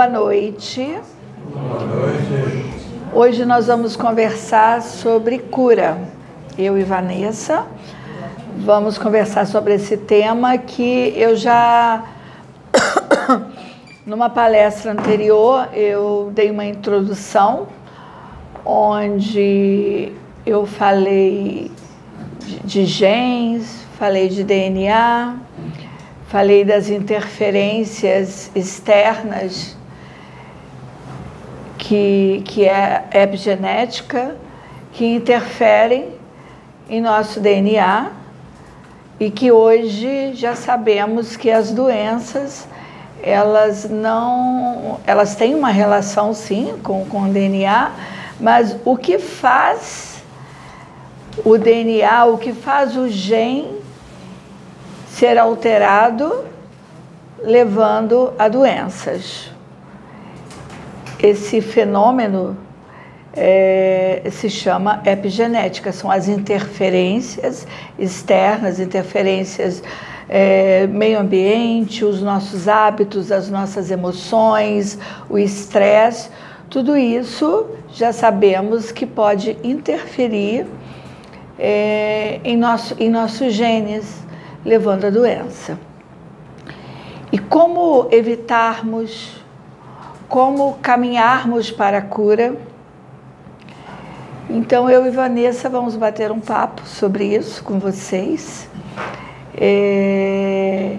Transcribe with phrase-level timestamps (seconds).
[0.00, 0.98] Boa noite.
[1.52, 2.64] Boa noite.
[3.12, 5.98] Hoje nós vamos conversar sobre cura.
[6.56, 7.66] Eu e Vanessa
[8.56, 12.02] vamos conversar sobre esse tema que eu já
[14.06, 17.68] numa palestra anterior eu dei uma introdução
[18.64, 20.14] onde
[20.46, 21.70] eu falei
[22.64, 25.36] de, genes, falei de DNA,
[26.26, 29.78] falei das interferências externas
[31.90, 34.36] que, que é epigenética,
[34.92, 36.14] que interferem
[36.88, 38.12] em nosso DNA
[39.18, 42.68] e que hoje já sabemos que as doenças
[43.20, 47.90] elas não elas têm uma relação sim com, com o DNA,
[48.38, 50.22] mas o que faz
[51.44, 53.80] o DNA, o que faz o gene
[55.08, 56.44] ser alterado,
[57.42, 59.49] levando a doenças.
[61.22, 62.56] Esse fenômeno
[63.34, 67.66] é, se chama epigenética, são as interferências
[67.98, 69.82] externas, interferências
[70.28, 76.30] é, meio ambiente, os nossos hábitos, as nossas emoções, o estresse,
[76.70, 80.66] tudo isso já sabemos que pode interferir
[81.58, 84.24] é, em, nosso, em nossos genes,
[84.64, 85.76] levando à doença.
[87.32, 89.39] E como evitarmos,
[90.30, 92.54] como caminharmos para a cura?
[94.48, 98.68] Então eu e Vanessa vamos bater um papo sobre isso com vocês.
[99.54, 100.96] É,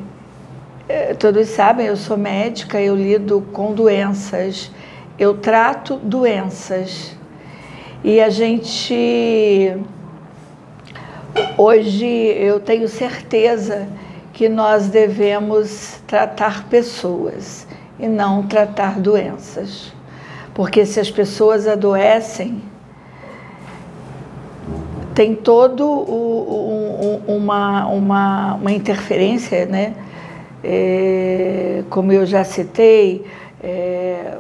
[0.90, 4.70] é, todos sabem, eu sou médica, eu lido com doenças,
[5.18, 7.16] eu trato doenças.
[8.04, 9.74] E a gente
[11.58, 13.88] Hoje eu tenho certeza
[14.34, 17.66] que nós devemos tratar pessoas
[18.02, 19.94] e não tratar doenças.
[20.54, 22.62] Porque se as pessoas adoecem,
[25.14, 29.94] tem todo um, uma, uma, uma interferência, né?
[30.64, 33.26] É, como eu já citei,
[33.64, 34.38] é,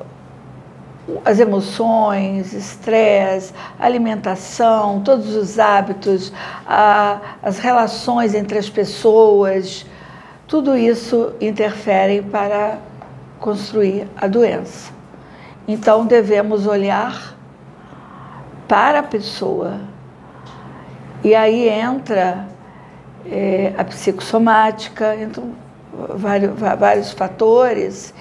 [1.25, 6.31] as emoções, estresse, alimentação, todos os hábitos,
[6.65, 9.85] a, as relações entre as pessoas,
[10.47, 12.77] tudo isso interfere para
[13.41, 14.93] construir a doença.
[15.67, 17.35] Então devemos olhar
[18.67, 19.81] para a pessoa.
[21.23, 22.47] E aí entra
[23.25, 25.51] é, a psicossomática, entram
[26.15, 28.13] vários, vários fatores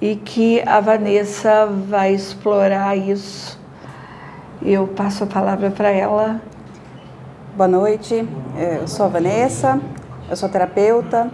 [0.00, 3.58] e que a Vanessa vai explorar isso.
[4.62, 6.40] Eu passo a palavra para ela.
[7.56, 9.80] Boa noite, é, eu sou a Vanessa,
[10.30, 11.30] eu sou terapeuta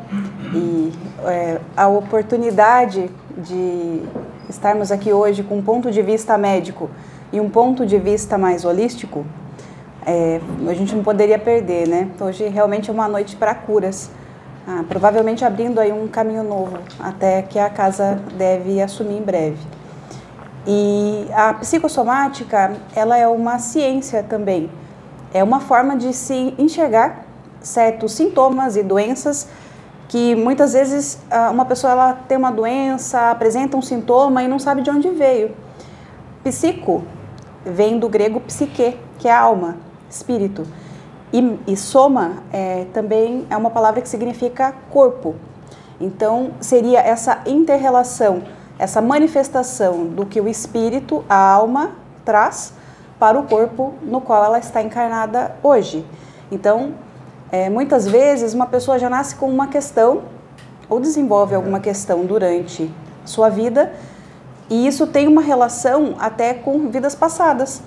[0.55, 0.93] e
[1.27, 4.03] é, a oportunidade de
[4.49, 6.91] estarmos aqui hoje com um ponto de vista médico
[7.33, 9.25] e um ponto de vista mais holístico,
[10.06, 12.11] é, a gente não poderia perder, né?
[12.21, 14.11] Hoje realmente é uma noite para curas
[14.67, 19.59] ah, provavelmente abrindo aí um caminho novo, até que a casa deve assumir em breve.
[20.66, 24.71] E a psicossomática, ela é uma ciência também.
[25.34, 27.27] É uma forma de se enxergar
[27.61, 29.47] certos sintomas e doenças
[30.09, 34.59] que muitas vezes ah, uma pessoa ela tem uma doença, apresenta um sintoma e não
[34.59, 35.54] sabe de onde veio.
[36.42, 37.03] Psico
[37.65, 39.76] vem do grego psique, que é alma,
[40.10, 40.66] espírito.
[41.32, 45.34] E, e soma é, também é uma palavra que significa corpo.
[46.00, 48.42] Então, seria essa interrelação,
[48.78, 51.92] essa manifestação do que o espírito, a alma,
[52.25, 52.75] traz
[53.19, 56.04] para o corpo no qual ela está encarnada hoje.
[56.50, 56.92] Então,
[57.54, 60.22] é, muitas vezes uma pessoa já nasce com uma questão
[60.88, 62.92] ou desenvolve alguma questão durante
[63.25, 63.92] sua vida
[64.68, 67.80] e isso tem uma relação até com vidas passadas.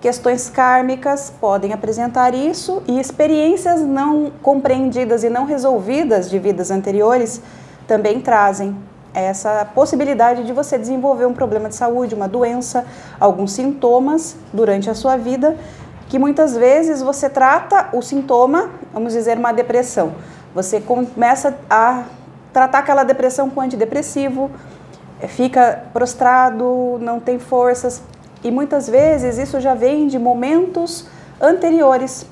[0.00, 7.40] Questões kármicas podem apresentar isso e experiências não compreendidas e não resolvidas de vidas anteriores
[7.86, 8.76] também trazem
[9.14, 12.84] essa possibilidade de você desenvolver um problema de saúde, uma doença,
[13.20, 15.56] alguns sintomas durante a sua vida,
[16.08, 20.14] que muitas vezes você trata o sintoma, vamos dizer, uma depressão.
[20.54, 22.04] Você começa a
[22.52, 24.50] tratar aquela depressão com antidepressivo,
[25.28, 28.02] fica prostrado, não tem forças,
[28.42, 31.06] e muitas vezes isso já vem de momentos
[31.40, 32.26] anteriores,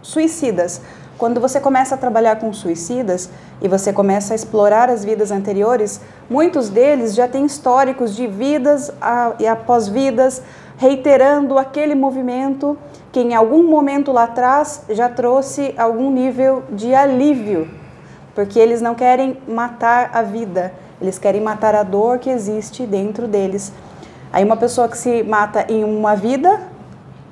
[0.00, 0.80] suicidas.
[1.18, 3.30] Quando você começa a trabalhar com suicidas
[3.60, 8.90] e você começa a explorar as vidas anteriores, muitos deles já têm históricos de vidas
[9.38, 10.42] e após vidas,
[10.76, 12.76] reiterando aquele movimento
[13.12, 17.68] que em algum momento lá atrás já trouxe algum nível de alívio,
[18.34, 23.26] porque eles não querem matar a vida, Eles querem matar a dor que existe dentro
[23.26, 23.72] deles.
[24.32, 26.60] Aí uma pessoa que se mata em uma vida,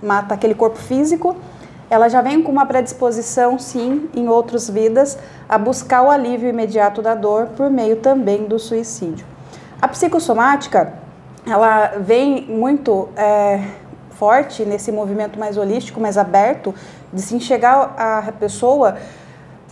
[0.03, 1.37] mata aquele corpo físico,
[1.88, 5.17] ela já vem com uma predisposição, sim, em outras vidas,
[5.49, 9.25] a buscar o alívio imediato da dor por meio também do suicídio.
[9.81, 10.93] A psicossomática,
[11.47, 13.62] ela vem muito é,
[14.20, 16.75] forte nesse movimento mais holístico, mais aberto,
[17.11, 18.99] de se enxergar a pessoa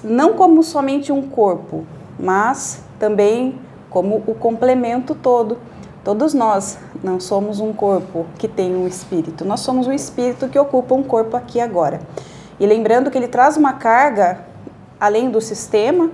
[0.02, 1.84] não como somente um corpo,
[2.18, 3.60] mas também
[3.90, 5.58] como o complemento todo.
[6.02, 10.58] Todos nós não somos um corpo que tem um espírito, nós somos um espírito que
[10.58, 12.00] ocupa um corpo aqui agora.
[12.58, 14.46] E lembrando que ele traz uma carga
[14.98, 16.10] além do sistema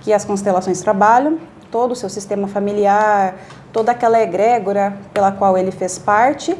[0.00, 1.40] que as constelações trabalham,
[1.72, 3.34] todo o seu sistema familiar,
[3.74, 6.56] toda aquela egrégora pela qual ele fez parte,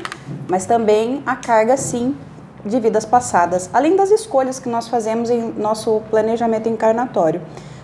[0.49, 2.17] mas também a carga sim
[2.65, 7.41] de vidas passadas, além das escolhas que nós fazemos em nosso planejamento encarnatório.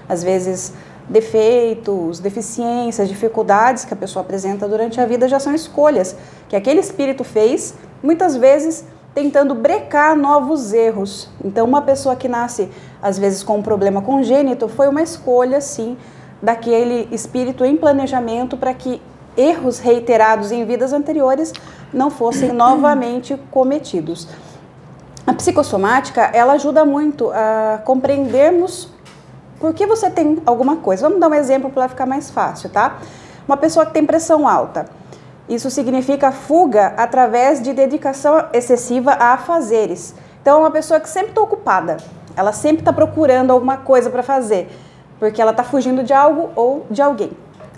[0.08, 0.72] Às vezes,
[1.08, 6.16] defeitos, deficiências, dificuldades que a pessoa apresenta durante a vida já são escolhas
[6.48, 8.84] que aquele espírito fez, muitas vezes
[9.14, 11.28] tentando brecar novos erros.
[11.44, 12.68] Então, uma pessoa que nasce
[13.00, 15.96] às vezes com um problema congênito foi uma escolha, sim,
[16.42, 19.00] daquele espírito em planejamento para que
[19.36, 21.52] erros reiterados em vidas anteriores
[21.92, 24.28] não fossem novamente cometidos.
[25.26, 28.88] A psicossomática, ela ajuda muito a compreendermos
[29.58, 31.06] por que você tem alguma coisa.
[31.06, 32.98] Vamos dar um exemplo para ficar mais fácil, tá?
[33.46, 34.86] Uma pessoa que tem pressão alta.
[35.48, 40.14] Isso significa fuga através de dedicação excessiva a afazeres.
[40.40, 41.98] Então, é uma pessoa que sempre está ocupada.
[42.36, 44.70] Ela sempre está procurando alguma coisa para fazer,
[45.18, 47.32] porque ela está fugindo de algo ou de alguém.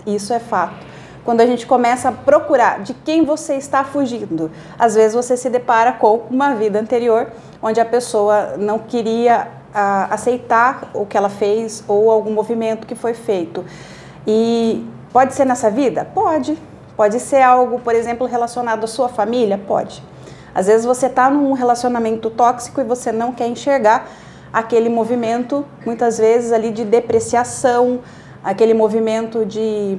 [0.05, 0.92] Isso é fato
[1.23, 4.51] quando a gente começa a procurar de quem você está fugindo.
[4.77, 7.31] Às vezes você se depara com uma vida anterior
[7.61, 12.95] onde a pessoa não queria ah, aceitar o que ela fez ou algum movimento que
[12.95, 13.63] foi feito.
[14.27, 16.07] E pode ser nessa vida?
[16.13, 16.57] Pode.
[16.95, 19.57] Pode ser algo, por exemplo, relacionado à sua família?
[19.57, 20.03] Pode.
[20.53, 24.07] Às vezes você está num relacionamento tóxico e você não quer enxergar
[24.51, 28.01] aquele movimento, muitas vezes ali de depreciação,
[28.43, 29.97] aquele movimento de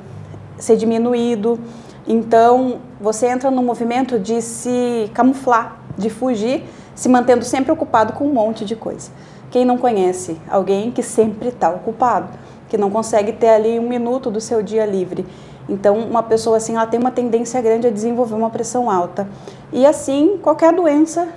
[0.59, 1.59] ser diminuído.
[2.06, 6.65] Então, você entra no movimento de se camuflar, de fugir,
[6.95, 9.11] se mantendo sempre ocupado com um monte de coisa.
[9.51, 12.29] Quem não conhece alguém que sempre está ocupado,
[12.69, 15.25] que não consegue ter ali um minuto do seu dia livre?
[15.69, 19.27] Então, uma pessoa assim, ela tem uma tendência grande a desenvolver uma pressão alta.
[19.73, 21.29] E assim, qualquer doença,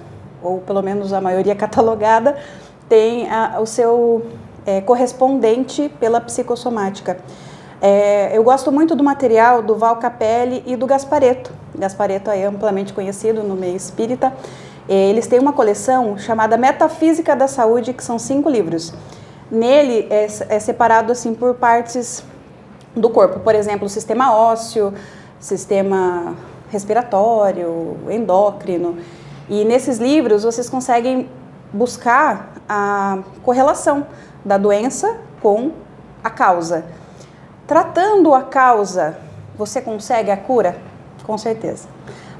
[0.43, 2.35] ou pelo menos a maioria catalogada,
[2.89, 4.25] tem a, o seu
[4.65, 7.17] é, correspondente pela psicossomática.
[7.81, 11.51] É, eu gosto muito do material do Val Capelli e do Gaspareto.
[11.75, 14.33] Gaspareto é amplamente conhecido no meio espírita.
[14.89, 18.93] Eles têm uma coleção chamada Metafísica da Saúde, que são cinco livros.
[19.51, 22.23] Nele é, é separado assim por partes
[22.95, 24.93] do corpo, por exemplo, sistema ósseo,
[25.39, 26.35] sistema
[26.69, 28.97] respiratório, endócrino.
[29.49, 31.29] E nesses livros vocês conseguem
[31.71, 34.07] buscar a correlação
[34.43, 35.71] da doença com
[36.23, 36.85] a causa.
[37.67, 39.17] Tratando a causa,
[39.57, 40.77] você consegue a cura?
[41.25, 41.89] Com certeza.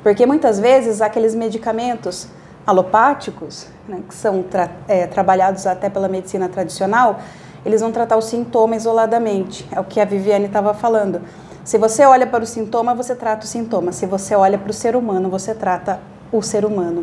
[0.01, 2.29] Porque muitas vezes aqueles medicamentos
[2.65, 7.19] alopáticos, né, que são tra é, trabalhados até pela medicina tradicional,
[7.65, 9.67] eles vão tratar o sintoma isoladamente.
[9.69, 11.21] É o que a Viviane estava falando.
[11.61, 13.91] Se você olha para o sintoma, você trata o sintoma.
[13.91, 15.99] Se você olha para o ser humano, você trata
[16.31, 17.01] o ser humano.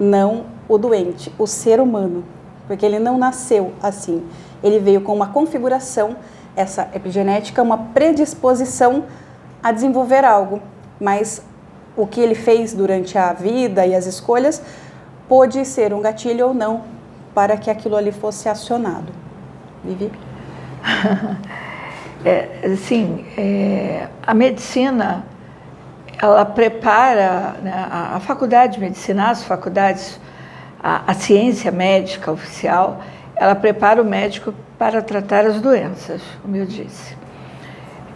[0.00, 2.24] Não o doente, o ser humano.
[2.66, 4.26] Porque ele não nasceu assim.
[4.62, 6.16] Ele veio com uma configuração
[6.56, 9.04] essa epigenética uma predisposição
[9.62, 10.60] a desenvolver algo,
[11.00, 11.42] mas
[11.96, 14.62] o que ele fez durante a vida e as escolhas
[15.28, 16.84] pode ser um gatilho ou não
[17.34, 19.12] para que aquilo ali fosse acionado.
[19.84, 20.10] Vivi?
[22.24, 25.24] é, sim, é, a medicina
[26.18, 30.18] ela prepara né, a, a, faculdade de medicina, as faculdades,
[30.82, 33.00] a, a ciência médica oficial,
[33.36, 37.16] ela prepara o médico para tratar as doenças, como eu disse.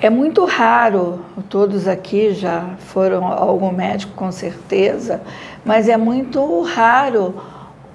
[0.00, 5.21] É muito raro, todos aqui já foram algum médico com certeza,
[5.62, 7.35] mas é muito raro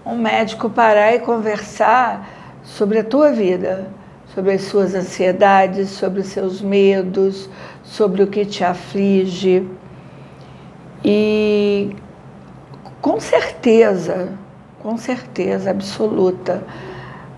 [0.06, 2.30] um médico parar e conversar
[2.64, 3.88] sobre a tua vida,
[4.36, 7.50] sobre as suas ansiedades, sobre os seus medos,
[7.84, 9.68] sobre o que te aflige.
[11.04, 11.96] E
[13.02, 14.34] com certeza,
[14.80, 16.64] com certeza absoluta,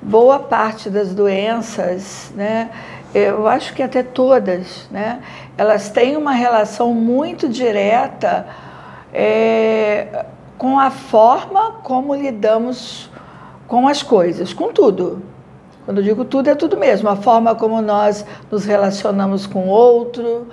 [0.02, 2.70] boa parte das doenças, né,
[3.14, 5.22] eu acho que até todas, né,
[5.58, 8.48] elas têm uma relação muito direta
[9.14, 10.26] é,
[10.58, 13.10] com a forma como lidamos
[13.68, 15.22] com as coisas, com tudo,
[15.86, 17.08] Quando eu digo tudo, é tudo mesmo.
[17.08, 20.48] A forma como nós nos relacionamos com o outro,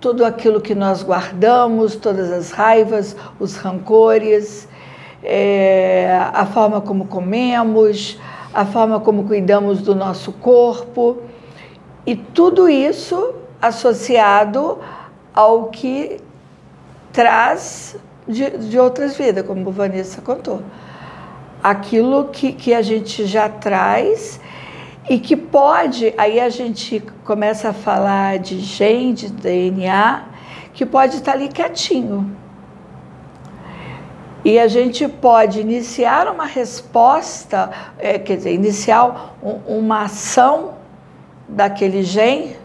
[0.00, 4.68] tudo aquilo que nós guardamos, todas as raivas, os rancores,
[5.24, 8.16] é, a forma como comemos,
[8.52, 11.18] a forma como cuidamos do nosso corpo.
[12.06, 14.78] E tudo isso associado
[15.34, 16.20] ao que
[17.12, 20.62] traz de, de outras vidas, como Vanessa contou.
[21.62, 24.40] Aquilo que, que a gente já traz
[25.08, 30.24] e que pode, aí a gente começa a falar de gente, de DNA,
[30.72, 32.36] que pode estar ali quietinho.
[34.46, 40.74] E a gente pode iniciar uma resposta, é, quer dizer, iniciar um, uma ação
[41.48, 42.56] daquele gene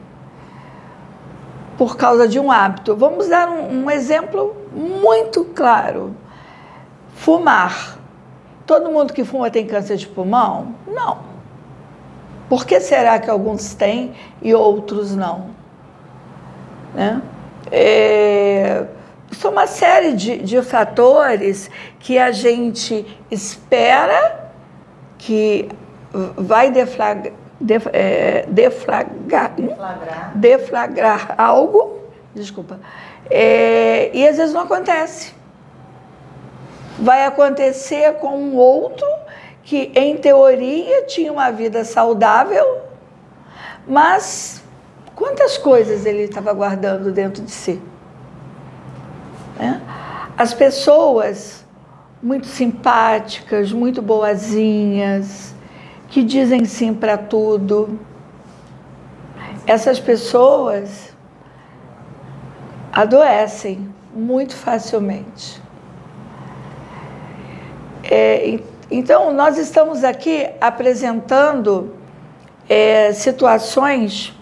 [1.80, 2.96] por causa de um hábito.
[2.96, 6.16] Vamos dar um, um exemplo muito claro:
[7.16, 7.98] fumar.
[8.68, 10.76] Todo mundo que fuma tem câncer de pulmão?
[10.86, 11.18] Não.
[12.48, 15.48] Por que será que alguns têm e outros não?
[16.94, 17.24] Né?
[17.72, 18.86] É,
[19.32, 21.70] são uma série de, de fatores
[22.00, 24.52] que a gente espera
[25.18, 25.70] que
[26.36, 30.32] vai deflagrar, def, é, deflagrar, deflagrar.
[30.36, 32.00] deflagrar algo,
[32.34, 32.80] desculpa,
[33.30, 35.34] é, e às vezes não acontece.
[37.00, 39.08] Vai acontecer com um outro
[39.64, 42.82] que, em teoria, tinha uma vida saudável,
[43.88, 44.62] mas
[45.16, 47.82] quantas coisas ele estava guardando dentro de si?
[49.62, 49.80] Né?
[50.36, 51.63] As pessoas
[52.22, 55.53] muito simpáticas, muito boazinhas,
[56.10, 58.00] que dizem sim para tudo.
[59.68, 61.13] Essas pessoas
[62.91, 65.62] adoecem muito facilmente.
[68.03, 71.96] É, então, nós estamos aqui apresentando
[72.68, 74.36] é, situações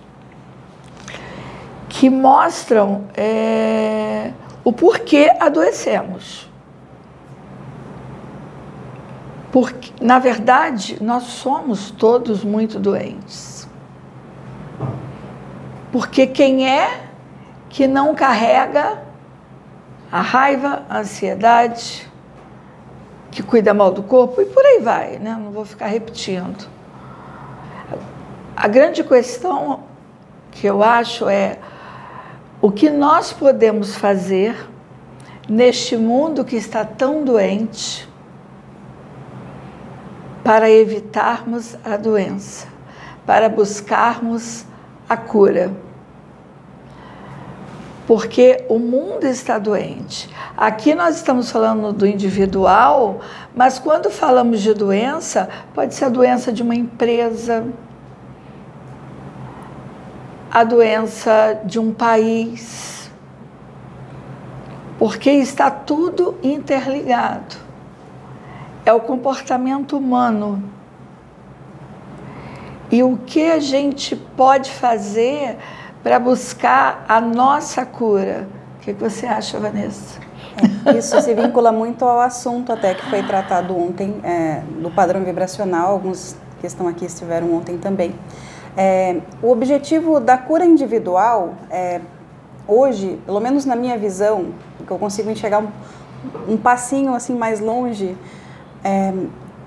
[1.90, 4.32] que mostram é,
[4.70, 6.48] o porquê adoecemos.
[9.52, 13.68] Porque, na verdade, nós somos todos muito doentes.
[15.92, 17.02] Porque quem é
[17.68, 19.02] que não carrega
[20.12, 22.08] a raiva, a ansiedade,
[23.32, 25.36] que cuida mal do corpo e por aí vai, né?
[25.44, 26.70] Não vou ficar repetindo.
[28.56, 29.80] A grande questão
[30.52, 31.58] que eu acho é
[32.62, 34.56] o que nós podemos fazer
[35.48, 38.08] neste mundo que está tão doente
[40.44, 42.68] para evitarmos a doença,
[43.26, 44.66] para buscarmos
[45.08, 45.72] a cura
[48.10, 50.28] porque o mundo está doente.
[50.58, 53.20] Aqui nós estamos falando do individual,
[53.56, 57.68] mas quando falamos de doença, pode ser a doença de uma empresa,
[60.52, 63.10] a doença de um país,
[64.98, 67.56] porque está tudo interligado.
[68.86, 70.64] É o comportamento humano.
[72.92, 75.58] E o que a gente pode fazer
[76.04, 78.48] para buscar a nossa cura.
[78.78, 80.20] O que você acha, Vanessa?
[80.86, 85.24] É, isso se vincula muito ao assunto até que foi tratado ontem é, do padrão
[85.24, 85.92] vibracional.
[85.92, 88.16] Alguns que estão aqui estiveram ontem também.
[88.82, 92.00] É, o objetivo da cura individual, é,
[92.66, 94.54] hoje, pelo menos na minha visão,
[94.88, 95.68] que eu consigo enxergar um,
[96.54, 98.18] um passinho assim mais longe,
[98.82, 99.14] é,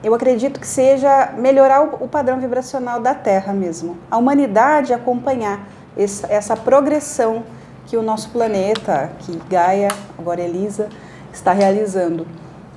[0.02, 3.98] eu acredito que seja melhorar o, o padrão vibracional da Terra mesmo.
[4.10, 5.60] A humanidade acompanhar
[5.94, 7.42] essa progressão
[7.84, 9.88] que o nosso planeta, que Gaia,
[10.18, 10.88] agora Elisa,
[11.30, 12.26] está realizando.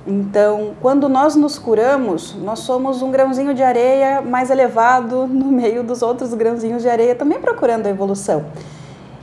[0.06, 5.82] Então, quando nós nos curamos, nós somos um grãozinho de areia mais elevado no meio
[5.82, 8.44] dos outros grãozinhos de areia, também procurando a evolução.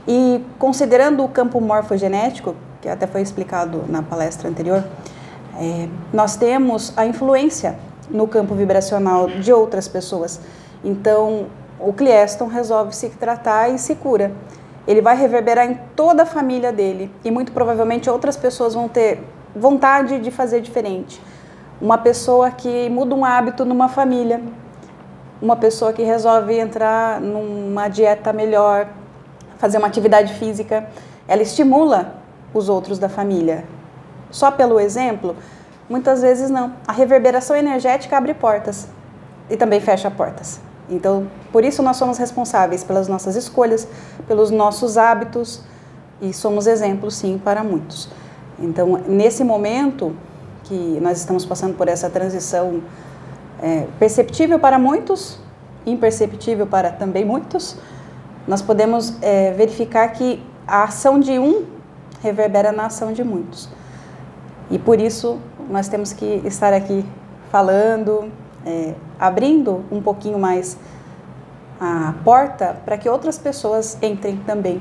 [0.06, 4.84] E considerando o campo morfogenético, que até foi explicado na palestra anterior,
[5.58, 7.78] é, nós temos a influência
[8.10, 10.38] no campo vibracional de outras pessoas.
[10.84, 11.46] Então,
[11.80, 14.32] o Clieston resolve se tratar e se cura.
[14.86, 19.22] Ele vai reverberar em toda a família dele e muito provavelmente outras pessoas vão ter
[19.54, 21.20] vontade de fazer diferente.
[21.80, 24.40] Uma pessoa que muda um hábito numa família,
[25.40, 28.88] uma pessoa que resolve entrar numa dieta melhor,
[29.58, 30.88] fazer uma atividade física,
[31.28, 32.14] ela estimula
[32.52, 33.64] os outros da família.
[34.30, 35.36] Só pelo exemplo,
[35.88, 36.72] muitas vezes não.
[36.86, 38.88] A reverberação energética abre portas
[39.50, 40.60] e também fecha portas.
[40.88, 43.88] Então, por isso nós somos responsáveis pelas nossas escolhas,
[44.26, 45.62] pelos nossos hábitos
[46.20, 48.08] e somos exemplos, sim, para muitos.
[48.58, 50.14] Então, nesse momento
[50.64, 52.82] que nós estamos passando por essa transição
[53.60, 55.38] é, perceptível para muitos
[55.86, 57.76] imperceptível para também muitos,
[58.46, 61.64] nós podemos é, verificar que a ação de um
[62.22, 63.68] reverbera na ação de muitos.
[64.70, 67.04] E por isso nós temos que estar aqui
[67.50, 68.30] falando,
[68.64, 70.76] é, abrindo um pouquinho mais
[71.80, 74.80] a porta para que outras pessoas entrem também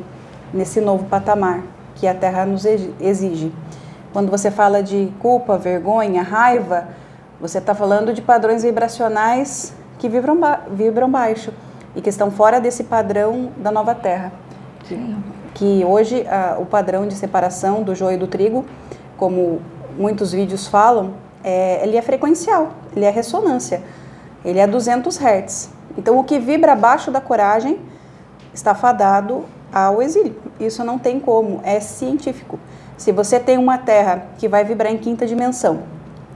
[0.54, 1.64] nesse novo patamar
[1.96, 3.52] que a Terra nos exige.
[4.12, 6.88] Quando você fala de culpa, vergonha, raiva,
[7.40, 11.52] você está falando de padrões vibracionais que vibram, ba vibram baixo
[11.96, 14.32] e que estão fora desse padrão da nova Terra.
[14.88, 15.22] Sim.
[15.54, 18.66] Que hoje a, o padrão de separação do joio e do trigo,
[19.18, 19.62] como
[19.98, 23.82] muitos vídeos falam, é, ele é frequencial, ele é ressonância,
[24.44, 25.70] ele é 200 Hz.
[25.98, 27.80] Então, o que vibra abaixo da coragem
[28.54, 30.36] está fadado ao exílio.
[30.60, 32.60] Isso não tem como, é científico.
[32.98, 35.82] Se você tem uma Terra que vai vibrar em quinta dimensão,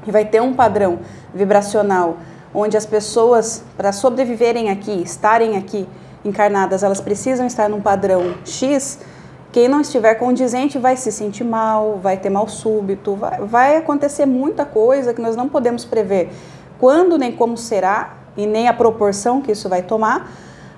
[0.08, 1.00] e vai ter um padrão
[1.34, 2.18] vibracional
[2.54, 5.88] onde as pessoas, para sobreviverem aqui, estarem aqui
[6.24, 9.00] encarnadas, elas precisam estar num padrão X,
[9.52, 14.26] quem não estiver condizente vai se sentir mal, vai ter mal súbito, vai, vai acontecer
[14.26, 16.32] muita coisa que nós não podemos prever
[16.80, 20.32] quando nem como será e nem a proporção que isso vai tomar,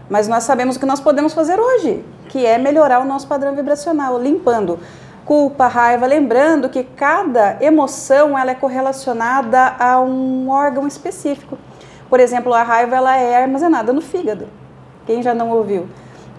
[0.09, 3.55] mas nós sabemos o que nós podemos fazer hoje, que é melhorar o nosso padrão
[3.55, 4.79] vibracional, limpando
[5.29, 11.55] culpa, raiva, lembrando que cada emoção ela é correlacionada a um órgão específico.
[12.09, 14.47] Por exemplo, a raiva ela é armazenada no fígado.
[15.05, 15.87] Quem já não ouviu?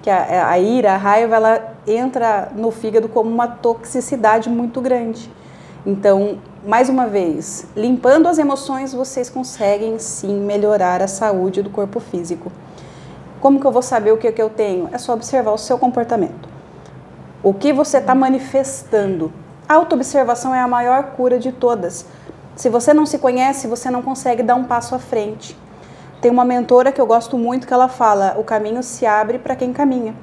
[0.03, 5.31] Que a, a ira, a raiva, ela entra no fígado como uma toxicidade muito grande.
[5.87, 12.01] Então, mais uma vez, limpando as emoções, vocês conseguem sim melhorar a saúde do corpo
[12.01, 12.51] físico.
[13.41, 14.89] Como que eu vou saber o que, que eu tenho?
[14.93, 16.49] É só observar o seu comportamento.
[17.43, 19.33] O que você está manifestando.
[19.67, 22.05] A autoobservação é a maior cura de todas.
[22.55, 25.57] Se você não se conhece, você não consegue dar um passo à frente.
[26.21, 29.57] Tem uma mentora que eu gosto muito que ela fala: o caminho se abre para
[29.57, 30.15] quem caminha.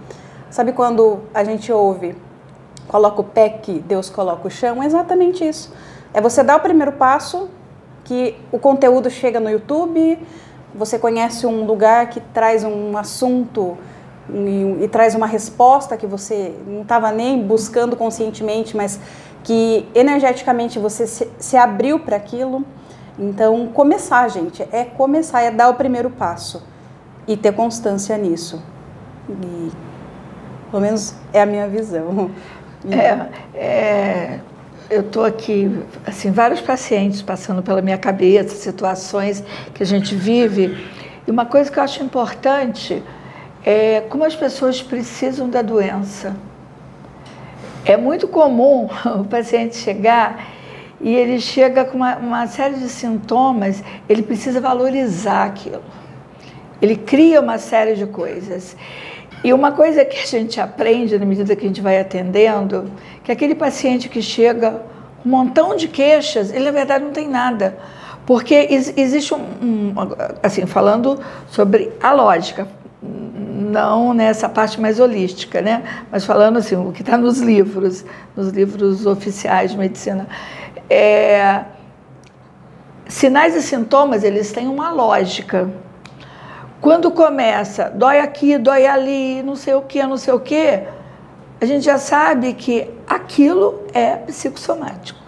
[0.52, 2.16] Sabe quando a gente ouve,
[2.88, 4.84] coloca o pé que Deus coloca o chão?
[4.84, 5.74] É exatamente isso.
[6.14, 7.50] É você dar o primeiro passo,
[8.04, 10.20] que o conteúdo chega no YouTube,
[10.78, 13.78] você conhece um lugar que traz um assunto
[14.30, 19.00] e, e traz uma resposta que você não estava nem buscando conscientemente, mas
[19.44, 22.64] que energeticamente você se, se abriu para aquilo.
[23.18, 26.64] Então, começar, gente, é começar, é dar o primeiro passo
[27.28, 28.62] e ter constância nisso.
[29.30, 29.72] E,
[30.70, 32.30] pelo menos é a minha visão.
[32.90, 34.40] É, é
[34.90, 35.70] eu estou aqui,
[36.06, 40.78] assim, vários pacientes passando pela minha cabeça, situações que a gente vive.
[41.28, 43.04] E uma coisa que eu acho importante
[43.66, 46.36] é, como as pessoas precisam da doença.
[47.84, 50.48] É muito comum o paciente chegar
[51.02, 55.84] e ele chega com uma, uma série de sintomas, ele precisa valorizar aquilo.
[56.82, 58.76] Ele cria uma série de coisas.
[59.44, 62.90] E uma coisa que a gente aprende na medida que a gente vai atendendo,
[63.28, 64.84] que aquele paciente que chega
[65.26, 67.78] um montão de queixas, ele na verdade não tem nada.
[68.26, 68.56] Porque
[68.96, 69.94] existe um, um
[70.42, 72.70] assim, falando sobre a lógica,
[73.04, 75.84] não nessa parte mais holística, né?
[76.10, 80.26] Mas falando assim, o que está nos livros, nos livros oficiais de medicina.
[80.90, 81.66] É,
[83.10, 85.70] sinais e sintomas, eles têm uma lógica.
[86.80, 90.80] Quando começa, dói aqui, dói ali, não sei o que, não sei o que,
[91.60, 95.20] a gente já sabe que aquilo é psicossomático.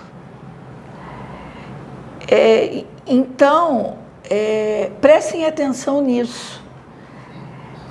[2.27, 3.97] É, então,
[4.29, 6.61] é, prestem atenção nisso.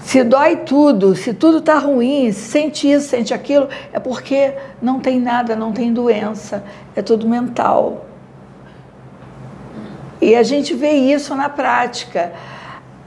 [0.01, 5.01] Se dói tudo, se tudo está ruim, se sente isso, sente aquilo, é porque não
[5.01, 8.07] tem nada, não tem doença, é tudo mental.
[10.21, 12.33] E a gente vê isso na prática.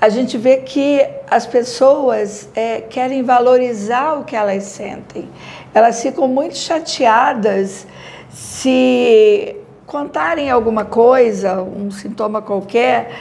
[0.01, 5.29] A gente vê que as pessoas é, querem valorizar o que elas sentem.
[5.71, 7.85] Elas ficam muito chateadas
[8.29, 13.11] se contarem alguma coisa, um sintoma qualquer,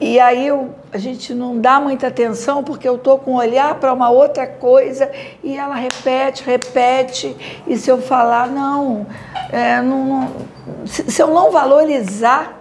[0.00, 3.74] e aí eu, a gente não dá muita atenção porque eu estou com um olhar
[3.74, 5.10] para uma outra coisa
[5.44, 7.36] e ela repete, repete.
[7.66, 9.06] E se eu falar, não,
[9.52, 12.58] é, não, não se, se, eu não valorizar,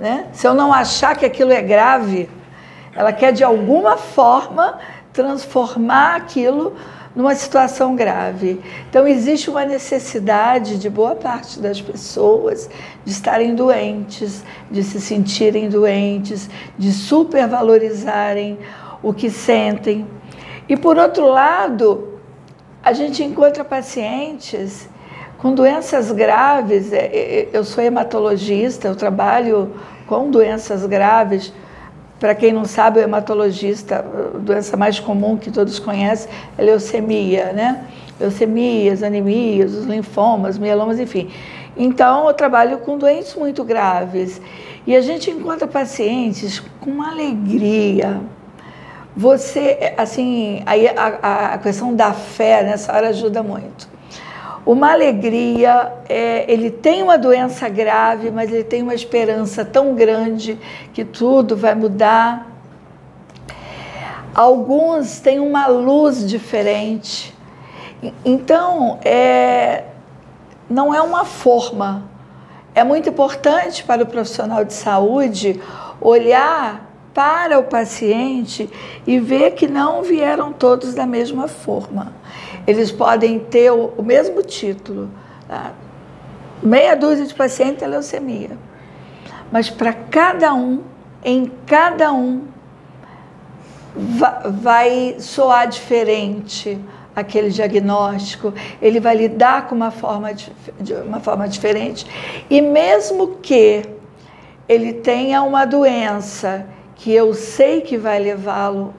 [0.00, 2.28] né, se eu não achar que aquilo é grave,
[2.94, 4.78] ela quer de alguma forma
[5.12, 6.74] transformar aquilo
[7.14, 8.60] numa situação grave.
[8.90, 12.68] Então, existe uma necessidade de boa parte das pessoas
[13.04, 18.58] de estarem doentes, de se sentirem doentes, de supervalorizarem
[19.02, 20.06] o que sentem.
[20.68, 22.18] E, por outro lado,
[22.82, 24.88] a gente encontra pacientes
[25.38, 26.92] com doenças graves.
[26.92, 29.72] É, é, eu sou hematologista, eu trabalho
[30.06, 31.52] com doenças graves
[32.24, 37.52] para quem não sabe, o hematologista, a doença mais comum que todos conhecem é leucemia,
[37.52, 37.84] né?
[38.18, 41.28] Leucemias, anemias, os linfomas, mielomas, enfim.
[41.76, 44.40] Então, eu trabalho com doentes muito graves
[44.86, 48.22] e a gente encontra pacientes com uma alegria.
[49.14, 53.86] Você, assim, aí a, a questão da fé nessa hora ajuda muito.
[54.66, 60.58] Uma alegria, é, ele tem uma doença grave, mas ele tem uma esperança tão grande
[60.94, 62.50] que tudo vai mudar.
[64.34, 67.34] Alguns têm uma luz diferente.
[68.24, 69.84] Então, é,
[70.68, 72.04] não é uma forma.
[72.74, 75.60] É muito importante para o profissional de saúde
[76.00, 78.68] olhar para o paciente
[79.06, 82.12] e ver que não vieram todos da mesma forma.
[82.66, 85.10] Eles podem ter o, o mesmo título,
[85.46, 85.72] tá?
[86.62, 88.56] meia dúzia de pacientes é leucemia,
[89.52, 90.82] mas para cada um,
[91.22, 92.42] em cada um,
[94.62, 96.80] vai soar diferente
[97.14, 100.52] aquele diagnóstico, ele vai lidar com uma forma, de,
[101.06, 102.04] uma forma diferente.
[102.50, 103.82] E mesmo que
[104.68, 108.92] ele tenha uma doença que eu sei que vai levá-lo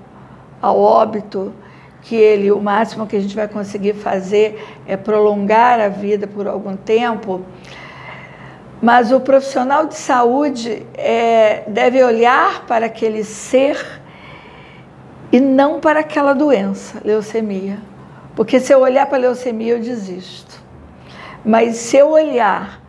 [0.61, 1.53] ao óbito,
[2.05, 6.47] que ele, o máximo que a gente vai conseguir fazer é prolongar a vida por
[6.47, 7.43] algum tempo,
[8.79, 13.83] mas o profissional de saúde é, deve olhar para aquele ser
[15.31, 17.79] e não para aquela doença, leucemia.
[18.35, 20.61] Porque se eu olhar para a leucemia, eu desisto.
[21.43, 22.81] Mas se eu olhar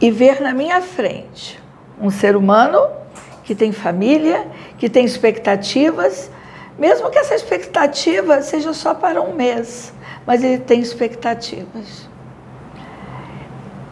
[0.00, 1.60] e ver na minha frente
[2.00, 2.88] um ser humano
[3.44, 4.46] que tem família,
[4.78, 6.30] que tem expectativas,
[6.78, 9.92] mesmo que essa expectativa seja só para um mês,
[10.26, 12.08] mas ele tem expectativas.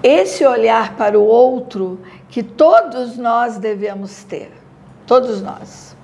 [0.03, 4.53] Esse olhar para o outro que todos nós devemos ter,
[5.07, 5.96] todos nós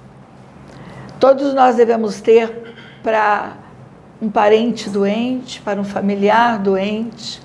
[1.22, 3.52] todos nós devemos ter para
[4.20, 7.40] um parente doente, para um familiar doente,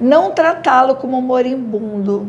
[0.00, 2.28] não tratá-lo como um moribundo,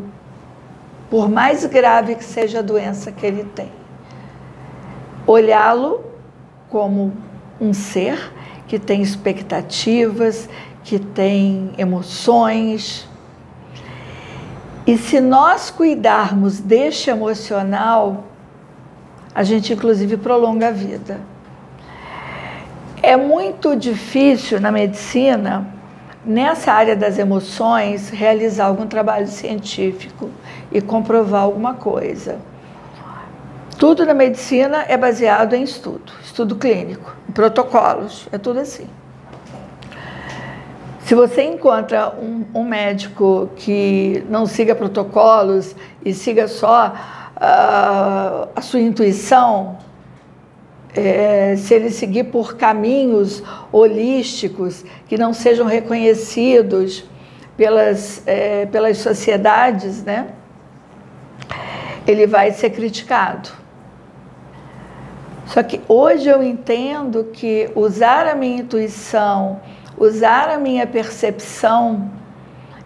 [1.10, 3.72] por mais grave que seja a doença que ele tem.
[5.26, 6.04] Olhá-lo
[6.70, 7.14] como
[7.60, 8.34] um ser
[8.68, 10.50] que tem expectativas,
[10.84, 13.08] que tem emoções.
[14.86, 18.26] E se nós cuidarmos deste emocional,
[19.34, 21.22] a gente inclusive prolonga a vida.
[23.02, 25.68] É muito difícil na medicina,
[26.26, 30.30] nessa área das emoções, realizar algum trabalho científico
[30.72, 32.40] e comprovar alguma coisa.
[33.78, 38.88] Tudo na medicina é baseado em estudo, estudo clínico, protocolos, é tudo assim.
[41.02, 46.94] Se você encontra um, um médico que não siga protocolos e siga só
[47.36, 49.78] uh, a sua intuição,
[50.96, 57.04] é, se ele seguir por caminhos holísticos que não sejam reconhecidos
[57.58, 60.28] pelas, é, pelas sociedades, né?
[62.06, 63.62] ele vai ser criticado.
[65.46, 69.60] Só que hoje eu entendo que usar a minha intuição,
[69.98, 72.10] usar a minha percepção,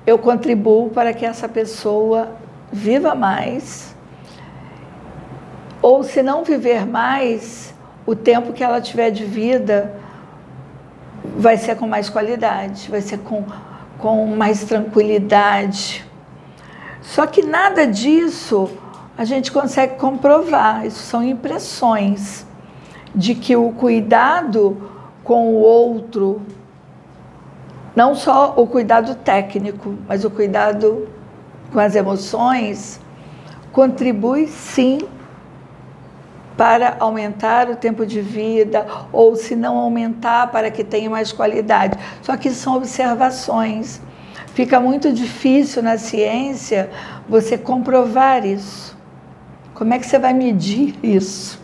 [0.06, 2.30] eu contribuo para que essa pessoa
[2.72, 3.96] viva mais
[5.82, 7.74] ou se não viver mais,
[8.06, 9.94] o tempo que ela tiver de vida
[11.38, 13.46] vai ser com mais qualidade, vai ser com,
[13.98, 16.06] com mais tranquilidade.
[17.02, 18.70] Só que nada disso
[19.18, 22.47] a gente consegue comprovar, isso são impressões
[23.16, 24.78] de que o cuidado
[25.24, 26.42] com o outro,
[27.96, 31.08] não só o cuidado técnico, mas o cuidado
[31.72, 33.00] com as emoções,
[33.72, 35.00] contribui sim
[36.56, 41.98] para aumentar o tempo de vida, ou se não aumentar, para que tenha mais qualidade.
[42.24, 44.02] Só que são observações.
[44.54, 46.90] Fica muito difícil na ciência
[47.30, 48.98] você comprovar isso.
[49.76, 51.62] Como é que você vai medir isso?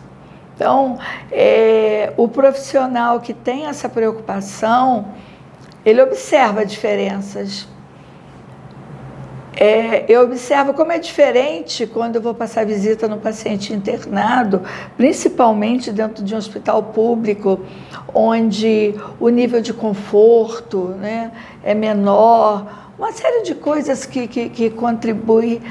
[0.54, 0.98] Então,
[1.32, 5.08] é, o profissional que tem essa preocupação,
[5.84, 7.68] ele observa diferenças
[9.56, 14.62] é, eu observo como é diferente quando eu vou passar visita no paciente internado,
[14.96, 17.60] principalmente dentro de um hospital público,
[18.12, 21.30] onde o nível de conforto né,
[21.62, 25.62] é menor, uma série de coisas que, que, que contribuem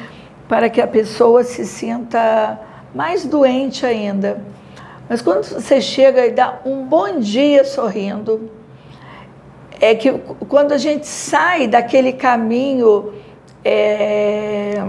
[0.47, 2.59] para que a pessoa se sinta
[2.95, 4.41] mais doente ainda.
[5.09, 8.49] Mas quando você chega e dá um bom dia sorrindo,
[9.79, 10.11] é que
[10.47, 13.13] quando a gente sai daquele caminho
[13.65, 14.81] é,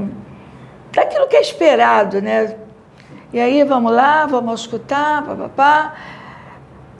[0.92, 2.56] daquilo que é esperado, né?
[3.32, 5.94] E aí vamos lá, vamos escutar, papapá.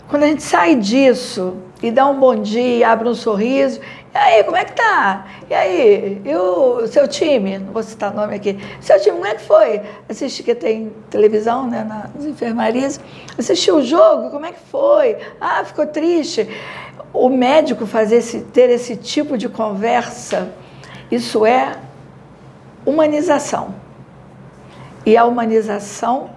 [0.08, 3.80] Quando a gente sai disso e dá um bom dia, abre um sorriso,
[4.14, 5.26] e aí, como é que tá?
[5.50, 7.58] E aí, e o seu time?
[7.58, 8.56] Não vou citar nome aqui.
[8.80, 9.80] Seu time, como é que foi?
[10.08, 13.00] Assisti que tem televisão, né, nas enfermarias.
[13.36, 15.16] Assistiu o jogo, como é que foi?
[15.40, 16.48] Ah, ficou triste.
[17.12, 20.52] O médico fazer esse, ter esse tipo de conversa,
[21.10, 21.76] isso é
[22.86, 23.74] humanização.
[25.04, 26.30] E a humanização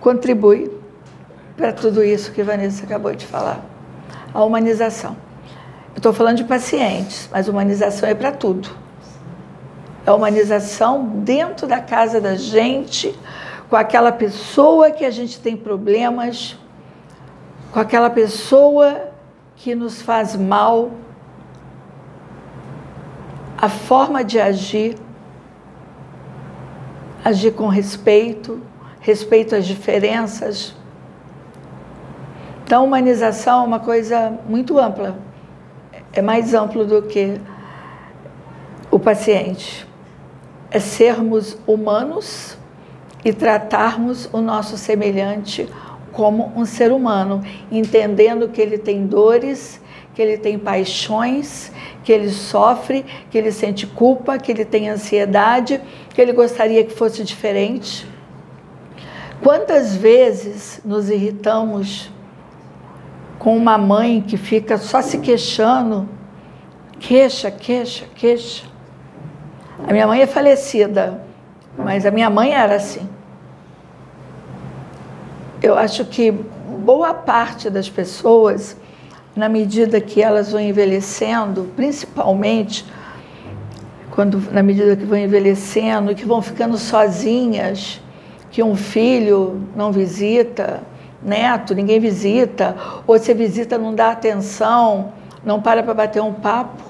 [0.00, 0.72] contribui
[1.56, 3.64] para tudo isso que Vanessa acabou de falar.
[4.34, 5.23] A humanização.
[5.96, 8.68] Estou falando de pacientes, mas humanização é para tudo.
[10.04, 13.16] É humanização dentro da casa da gente,
[13.70, 16.58] com aquela pessoa que a gente tem problemas,
[17.72, 19.08] com aquela pessoa
[19.56, 20.90] que nos faz mal.
[23.56, 24.96] A forma de agir,
[27.24, 28.60] agir com respeito,
[29.00, 30.74] respeito às diferenças.
[32.64, 35.16] Então, humanização é uma coisa muito ampla
[36.14, 37.40] é mais amplo do que
[38.90, 39.86] o paciente.
[40.70, 42.56] É sermos humanos
[43.24, 45.68] e tratarmos o nosso semelhante
[46.12, 49.80] como um ser humano, entendendo que ele tem dores,
[50.14, 51.72] que ele tem paixões,
[52.04, 56.92] que ele sofre, que ele sente culpa, que ele tem ansiedade, que ele gostaria que
[56.92, 58.06] fosse diferente.
[59.42, 62.13] Quantas vezes nos irritamos
[63.44, 66.08] com uma mãe que fica só se queixando,
[66.98, 68.64] queixa, queixa, queixa.
[69.86, 71.22] A minha mãe é falecida,
[71.76, 73.06] mas a minha mãe era assim.
[75.62, 78.78] Eu acho que boa parte das pessoas,
[79.36, 82.86] na medida que elas vão envelhecendo, principalmente
[84.12, 88.00] quando na medida que vão envelhecendo, que vão ficando sozinhas,
[88.50, 90.82] que um filho não visita,
[91.24, 95.12] neto, ninguém visita, ou você visita, não dá atenção,
[95.44, 96.82] não para para bater um papo.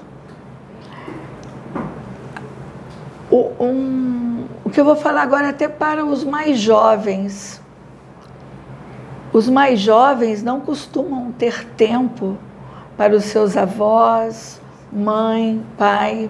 [3.31, 7.61] O, um, o que eu vou falar agora é até para os mais jovens.
[9.33, 12.37] Os mais jovens não costumam ter tempo
[12.95, 16.29] para os seus avós, mãe, pai.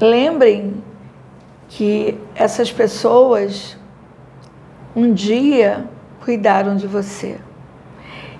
[0.00, 0.82] Lembrem
[1.68, 3.76] que essas pessoas
[4.96, 5.88] um dia
[6.24, 7.38] cuidaram de você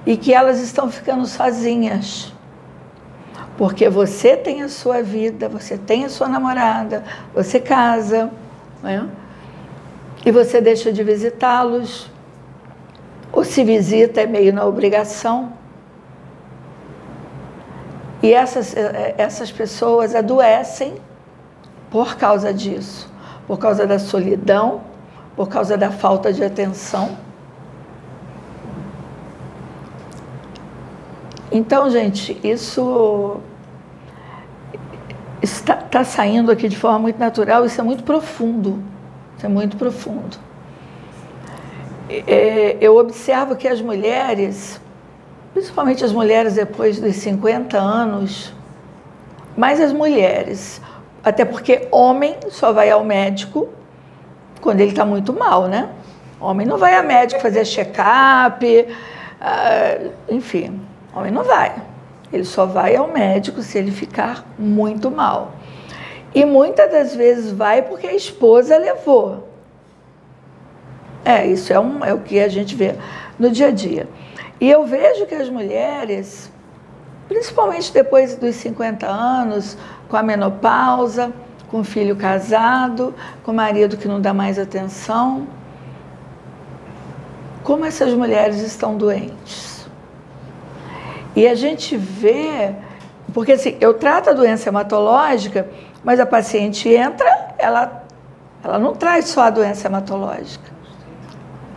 [0.07, 2.33] e que elas estão ficando sozinhas.
[3.57, 8.31] Porque você tem a sua vida, você tem a sua namorada, você casa,
[8.83, 9.09] né?
[10.25, 12.11] e você deixa de visitá-los,
[13.33, 15.53] ou se visita é meio na obrigação.
[18.23, 20.95] E essas, eh, essas pessoas adoecem
[21.91, 23.11] por causa disso,
[23.47, 24.83] por causa da solidão,
[25.37, 27.28] por causa da falta de atenção.
[31.51, 33.41] Então, gente, isso
[35.43, 38.83] está, está saindo aqui de forma muito natural, isso é muito profundo.
[39.37, 40.37] Isso é muito profundo.
[42.09, 44.81] É, eu observo que as mulheres,
[45.53, 48.53] principalmente as mulheres depois dos 50 anos,
[49.57, 50.81] mais as mulheres,
[51.23, 53.69] até porque homem só vai ao médico
[54.61, 55.89] quando ele está muito mal, né?
[56.41, 60.81] Homem não vai a médico fazer check-up, uh, enfim.
[61.15, 61.75] Homem não vai.
[62.33, 65.53] Ele só vai ao médico se ele ficar muito mal.
[66.35, 69.49] E muitas das vezes vai porque a esposa levou.
[71.25, 72.95] É, isso é, um, é o que a gente vê
[73.39, 74.09] no dia a dia.
[74.61, 76.51] E eu vejo que as mulheres,
[77.29, 79.77] principalmente depois dos 50 anos,
[80.09, 81.33] com a menopausa,
[81.71, 85.47] com o filho casado, com o marido que não dá mais atenção,
[87.63, 89.78] como essas mulheres estão doentes.
[91.39, 92.75] E a gente vê,
[93.33, 95.69] porque assim, eu trato a doença hematológica,
[96.03, 98.03] mas a paciente entra, ela,
[98.65, 100.69] ela não traz só a doença hematológica,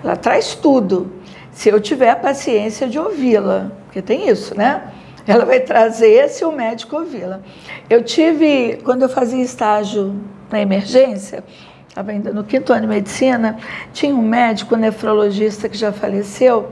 [0.04, 1.14] ela traz tudo.
[1.52, 4.82] Se eu tiver a paciência de ouvi-la, porque tem isso, né?
[5.28, 7.42] Ela vai trazer se o médico ouvi-la.
[7.88, 10.20] Eu tive, quando eu fazia estágio
[10.50, 11.44] na emergência,
[11.88, 13.60] estava ainda no quinto ano de medicina,
[13.94, 16.72] tinha um médico nefrologista que já faleceu,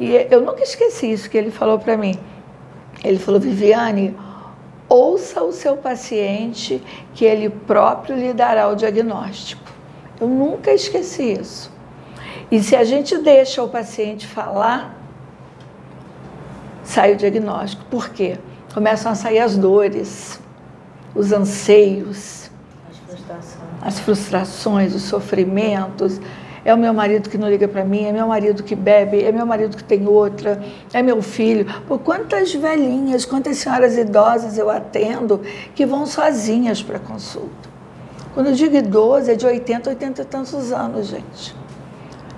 [0.00, 2.18] e eu nunca esqueci isso que ele falou para mim.
[3.04, 4.16] Ele falou, Viviane,
[4.88, 6.82] ouça o seu paciente
[7.14, 9.62] que ele próprio lhe dará o diagnóstico.
[10.18, 11.70] Eu nunca esqueci isso.
[12.50, 14.96] E se a gente deixa o paciente falar,
[16.82, 17.84] sai o diagnóstico.
[17.90, 18.38] Por quê?
[18.72, 20.40] Começam a sair as dores,
[21.14, 22.50] os anseios.
[22.88, 23.82] As frustrações.
[23.82, 26.18] as frustrações, os sofrimentos.
[26.70, 29.32] É o meu marido que não liga para mim, é meu marido que bebe, é
[29.32, 31.66] meu marido que tem outra, é meu filho.
[31.88, 35.40] Por quantas velhinhas, quantas senhoras idosas eu atendo
[35.74, 37.68] que vão sozinhas para consulta?
[38.34, 41.56] Quando eu digo idoso, é de 80, 80 e tantos anos, gente.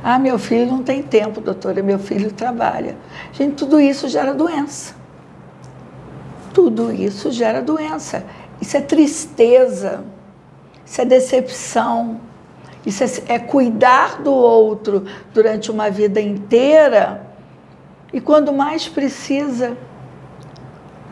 [0.03, 2.97] Ah, meu filho não tem tempo, doutora, meu filho trabalha.
[3.35, 4.95] Gente, tudo isso gera doença.
[6.55, 8.25] Tudo isso gera doença.
[8.63, 10.03] Isso é tristeza,
[10.87, 12.19] isso é decepção,
[12.85, 17.27] isso é, é cuidar do outro durante uma vida inteira
[18.13, 19.77] e quando mais precisa,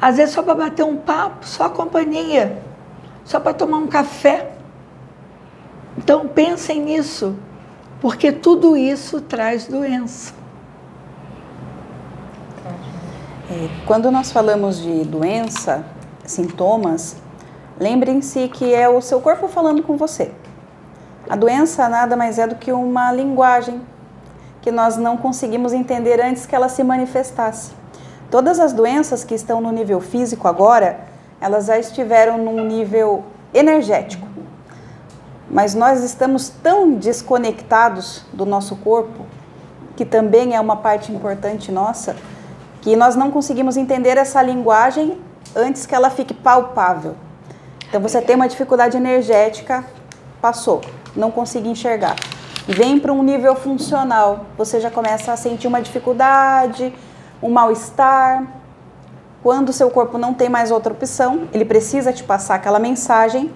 [0.01, 2.63] às vezes só para bater um papo, só companhia,
[3.25, 4.53] só para tomar um café.
[5.97, 7.37] Então pensem nisso,
[8.01, 10.35] porque tudo isso traz doença.
[13.51, 15.85] É, quando nós falamos de doença,
[16.25, 17.17] sintomas,
[17.81, 20.31] Lembrem-se que é o seu corpo falando com você.
[21.31, 23.81] A doença nada mais é do que uma linguagem
[24.61, 27.71] que nós não conseguimos entender antes que ela se manifestasse.
[28.29, 30.99] Todas as doenças que estão no nível físico agora,
[31.41, 33.23] elas já estiveram num nível
[33.55, 34.27] energético.
[35.49, 39.25] Mas nós estamos tão desconectados do nosso corpo,
[39.95, 42.17] que também é uma parte importante nossa,
[42.83, 45.17] que nós não conseguimos entender essa linguagem
[45.55, 47.15] antes que ela fique palpável.
[47.89, 49.85] Então você tem uma dificuldade energética,
[50.41, 50.81] passou,
[51.15, 52.17] não consegui enxergar.
[52.67, 56.95] Vem para um nível funcional, você já começa a sentir uma dificuldade,
[57.43, 58.47] um mal-estar.
[59.43, 63.51] Quando o seu corpo não tem mais outra opção, ele precisa te passar aquela mensagem,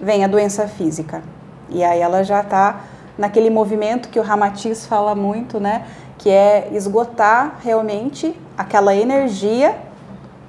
[0.00, 1.22] vem a doença física.
[1.68, 2.80] E aí ela já está
[3.16, 5.86] naquele movimento que o Ramatiz fala muito, né?
[6.18, 9.76] Que é esgotar realmente aquela energia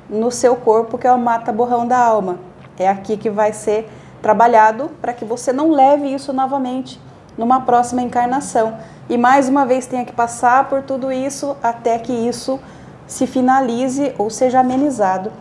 [0.09, 2.39] no seu corpo, que é o mata-borrão da alma.
[2.77, 3.89] É aqui que vai ser
[4.27, 6.99] trabalhado para que você não leve isso novamente
[7.37, 8.77] numa próxima encarnação.
[9.09, 12.59] E mais uma vez tenha que passar por tudo isso até que isso
[13.07, 15.31] se finalize ou seja amenizado.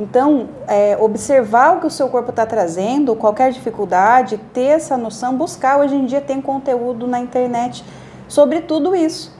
[0.00, 5.36] Então, é, observar o que o seu corpo está trazendo, qualquer dificuldade, ter essa noção,
[5.36, 5.78] buscar.
[5.78, 7.84] Hoje em dia tem conteúdo na internet
[8.26, 9.32] sobre tudo isso.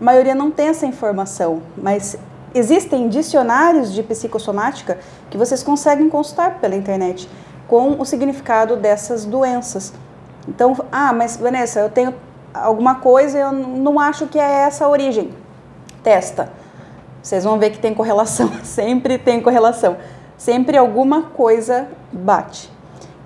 [0.00, 2.16] A maioria não tem essa informação, mas
[2.54, 4.98] Existem dicionários de psicossomática
[5.30, 7.28] que vocês conseguem consultar pela internet
[7.68, 9.92] com o significado dessas doenças.
[10.48, 12.14] Então, ah, mas Vanessa, eu tenho
[12.52, 15.30] alguma coisa eu não acho que é essa a origem.
[16.02, 16.50] Testa.
[17.22, 19.96] Vocês vão ver que tem correlação, sempre tem correlação.
[20.36, 22.70] Sempre alguma coisa bate.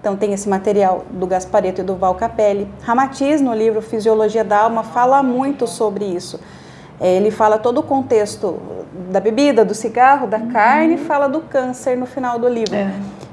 [0.00, 2.68] Então tem esse material do Gaspareto e do Val Capelli.
[2.82, 6.40] Ramatiz, no livro Fisiologia da Alma, fala muito sobre isso.
[6.98, 8.58] É, ele fala todo o contexto
[9.10, 10.50] da bebida, do cigarro, da uhum.
[10.50, 12.74] carne, fala do câncer no final do livro.
[12.74, 12.92] É.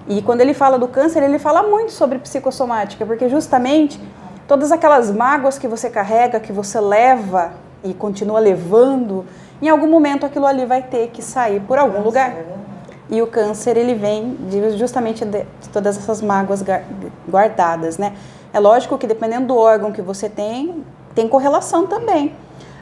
[0.09, 4.01] E quando ele fala do câncer, ele fala muito sobre psicossomática, porque justamente
[4.47, 7.51] todas aquelas mágoas que você carrega, que você leva
[7.83, 9.23] e continua levando,
[9.61, 12.35] em algum momento aquilo ali vai ter que sair por algum lugar.
[13.07, 16.63] E o câncer ele vem de, justamente de, de todas essas mágoas
[17.29, 18.13] guardadas, né?
[18.51, 22.35] É lógico que dependendo do órgão que você tem, tem correlação também.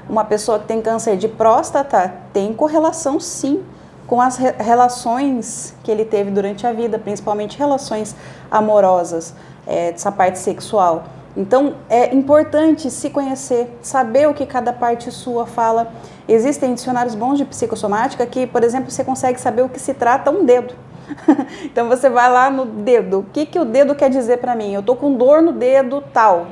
[0.10, 3.66] Uma pessoa que tem câncer de próstata tem correlação sim
[4.08, 8.16] com as re relações que ele teve durante a vida, principalmente relações
[8.50, 9.36] amorosas,
[9.68, 11.04] é, dessa parte sexual.
[11.36, 15.92] Então é importante se conhecer, saber o que cada parte sua fala.
[16.28, 20.32] Existem dicionários bons de psicossomática que, por exemplo, você consegue saber o que se trata
[20.32, 20.74] um dedo.
[21.64, 23.20] então você vai lá no dedo.
[23.20, 24.74] O que, que o dedo quer dizer para mim?
[24.74, 26.48] Eu tô com dor no dedo tal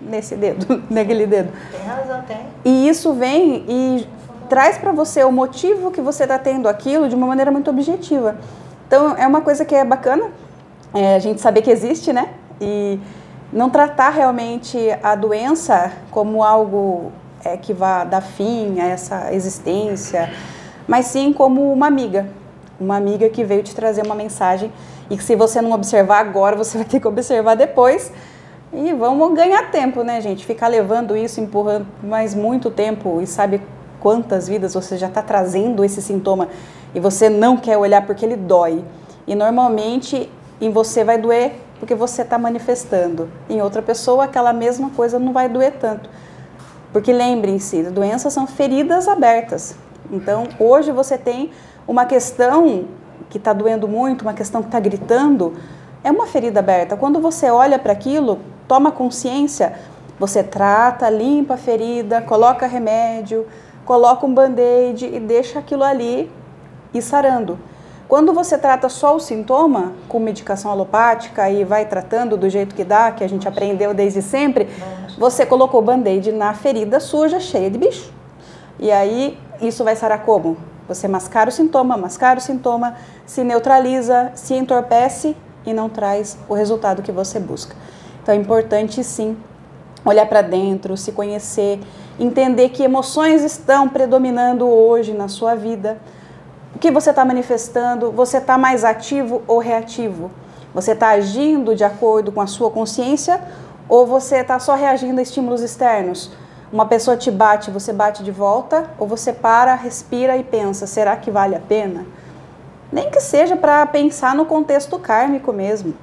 [0.00, 1.52] nesse dedo, naquele dedo.
[1.70, 2.38] Tem razão, tem.
[2.64, 4.06] E isso vem e
[4.52, 8.36] traz para você o motivo que você está tendo aquilo de uma maneira muito objetiva.
[8.86, 10.30] Então é uma coisa que é bacana
[10.92, 12.28] é, a gente saber que existe, né?
[12.60, 13.00] E
[13.50, 17.10] não tratar realmente a doença como algo
[17.42, 20.30] é, que vá dar fim a essa existência,
[20.86, 22.28] mas sim como uma amiga,
[22.78, 24.70] uma amiga que veio te trazer uma mensagem
[25.08, 28.12] e que se você não observar agora, você vai ter que observar depois
[28.70, 30.44] e vamos ganhar tempo, né, gente?
[30.44, 33.62] Ficar levando isso, empurrando mais muito tempo e sabe
[34.02, 36.48] quantas vidas você já está trazendo esse sintoma
[36.92, 38.84] e você não quer olhar porque ele dói.
[39.26, 40.28] E normalmente
[40.60, 43.28] em você vai doer porque você está manifestando.
[43.48, 46.10] Em outra pessoa, aquela mesma coisa não vai doer tanto.
[46.92, 49.74] Porque lembrem-se, doenças são feridas abertas.
[50.10, 51.50] Então, hoje você tem
[51.86, 52.86] uma questão
[53.30, 55.54] que está doendo muito, uma questão que está gritando,
[56.04, 56.96] é uma ferida aberta.
[56.96, 58.38] Quando você olha para aquilo,
[58.68, 59.74] toma consciência,
[60.18, 63.46] você trata, limpa a ferida, coloca remédio,
[63.92, 66.32] coloca um band-aid e deixa aquilo ali
[66.94, 67.58] ir sarando.
[68.08, 72.84] Quando você trata só o sintoma com medicação alopática e vai tratando do jeito que
[72.84, 74.66] dá, que a gente aprendeu desde sempre,
[75.18, 78.10] você colocou band-aid na ferida suja, cheia de bicho.
[78.80, 80.56] E aí isso vai sarar como?
[80.88, 85.36] Você mascara o sintoma, mascara o sintoma, se neutraliza, se entorpece
[85.66, 87.76] e não traz o resultado que você busca.
[88.22, 89.36] Então é importante sim
[90.02, 91.78] olhar para dentro, se conhecer,
[92.18, 95.98] entender que emoções estão predominando hoje na sua vida
[96.74, 98.10] o que você está manifestando?
[98.12, 100.30] Você está mais ativo ou reativo?
[100.74, 103.40] Você está agindo de acordo com a sua consciência
[103.88, 106.30] ou você está só reagindo a estímulos externos?
[106.72, 111.14] Uma pessoa te bate, você bate de volta ou você para, respira e pensa: será
[111.16, 112.06] que vale a pena?
[112.90, 115.94] Nem que seja para pensar no contexto kármico mesmo.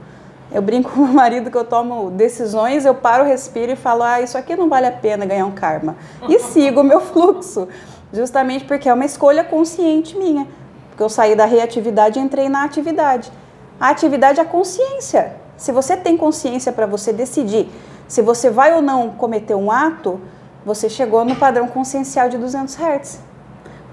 [0.51, 4.21] Eu brinco com meu marido que eu tomo decisões, eu paro, respiro e falo: ah,
[4.21, 5.95] isso aqui não vale a pena ganhar um karma.
[6.27, 7.67] E sigo o meu fluxo,
[8.11, 10.47] justamente porque é uma escolha consciente minha.
[10.89, 13.31] Porque eu saí da reatividade e entrei na atividade.
[13.79, 15.33] A atividade é a consciência.
[15.55, 17.69] Se você tem consciência para você decidir
[18.09, 20.19] se você vai ou não cometer um ato,
[20.65, 23.19] você chegou no padrão consciencial de 200 Hz.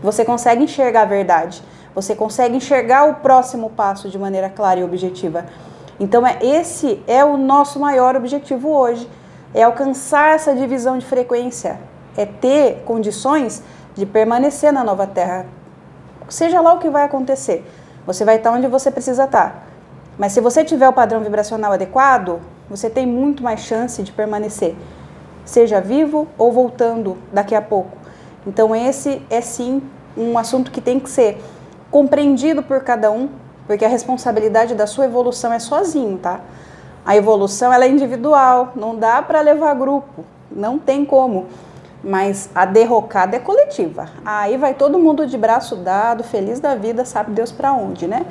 [0.02, 1.62] Você consegue enxergar a verdade.
[1.94, 5.44] Você consegue enxergar o próximo passo de maneira clara e objetiva.
[5.98, 9.08] Então, é, esse é o nosso maior objetivo hoje:
[9.54, 11.78] é alcançar essa divisão de frequência,
[12.16, 13.62] é ter condições
[13.94, 15.46] de permanecer na nova Terra
[16.28, 17.64] seja lá o que vai acontecer,
[18.06, 19.66] você vai estar onde você precisa estar.
[20.18, 24.74] Mas se você tiver o padrão vibracional adequado, você tem muito mais chance de permanecer,
[25.44, 27.96] seja vivo ou voltando daqui a pouco.
[28.46, 29.82] Então esse é sim
[30.16, 31.38] um assunto que tem que ser
[31.90, 33.28] compreendido por cada um,
[33.66, 36.40] porque a responsabilidade da sua evolução é sozinho, tá?
[37.04, 41.46] A evolução ela é individual, não dá para levar grupo, não tem como
[42.06, 44.08] mas a derrocada é coletiva.
[44.24, 48.24] Aí vai todo mundo de braço dado, feliz da vida, sabe Deus para onde, né?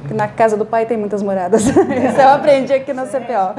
[0.00, 1.64] Porque na casa do pai tem muitas moradas.
[1.70, 3.54] Isso eu aprendi aqui na CPO.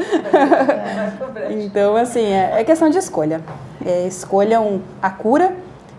[1.50, 3.42] então, assim, é, é, questão de escolha.
[3.84, 5.54] É, escolham a cura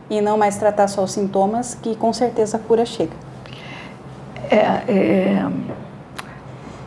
[0.08, 3.23] e não mais tratar só os sintomas, que com certeza a cura chega.
[4.50, 5.46] É, é,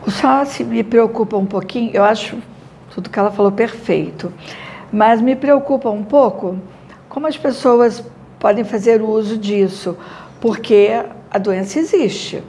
[0.08, 2.38] só se me preocupa um pouquinho, eu acho
[2.94, 4.32] tudo que ela falou perfeito,
[4.92, 6.58] mas me preocupa um pouco
[7.08, 8.04] como as pessoas
[8.38, 9.96] podem fazer uso disso?
[10.40, 12.42] Porque a doença existe.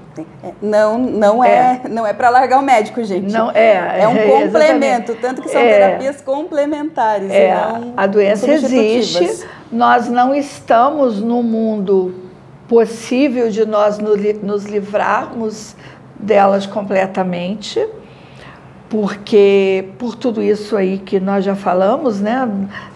[0.62, 1.89] Não, não é, é.
[1.89, 3.32] não é para largar o médico, gente.
[3.32, 4.01] Não é.
[4.01, 7.32] É um complemento, tanto que são é, terapias complementares.
[7.32, 7.51] É,
[7.97, 9.45] a doença existe.
[9.72, 12.28] Nós não estamos no mundo
[12.70, 15.76] possível de nós nos livrarmos
[16.17, 17.86] delas completamente
[18.89, 22.49] porque por tudo isso aí que nós já falamos, né,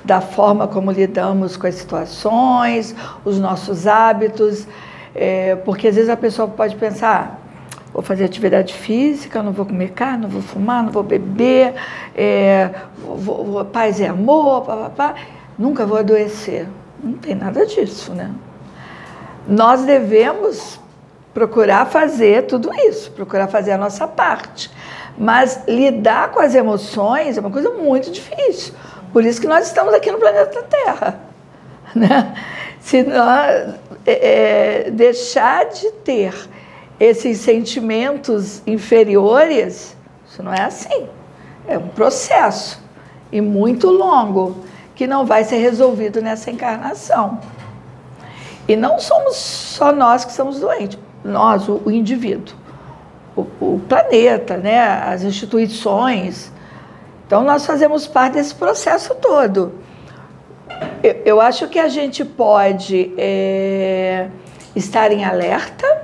[0.03, 4.67] da forma como lidamos com as situações, os nossos hábitos,
[5.13, 9.67] é, porque às vezes a pessoa pode pensar, ah, vou fazer atividade física, não vou
[9.67, 11.75] comer carne, não vou fumar, não vou beber,
[12.15, 15.15] é, vou, vou, paz e amor, pá, pá, pá,
[15.59, 16.67] nunca vou adoecer.
[17.03, 18.31] Não tem nada disso, né?
[19.47, 20.79] Nós devemos
[21.33, 24.71] procurar fazer tudo isso, procurar fazer a nossa parte.
[25.17, 28.73] Mas lidar com as emoções é uma coisa muito difícil.
[29.11, 31.19] Por isso que nós estamos aqui no planeta Terra.
[31.95, 32.33] Né?
[32.79, 36.33] Se nós é, é, deixar de ter
[36.99, 39.95] esses sentimentos inferiores,
[40.27, 41.07] isso não é assim.
[41.67, 42.81] É um processo
[43.31, 44.65] e muito longo
[44.95, 47.39] que não vai ser resolvido nessa encarnação.
[48.67, 52.63] E não somos só nós que somos doentes, nós, o, o indivíduo
[53.35, 54.79] o, o planeta, né?
[54.79, 56.51] as instituições.
[57.25, 59.73] Então, nós fazemos parte desse processo todo.
[61.01, 64.27] Eu, eu acho que a gente pode é,
[64.75, 66.03] estar em alerta.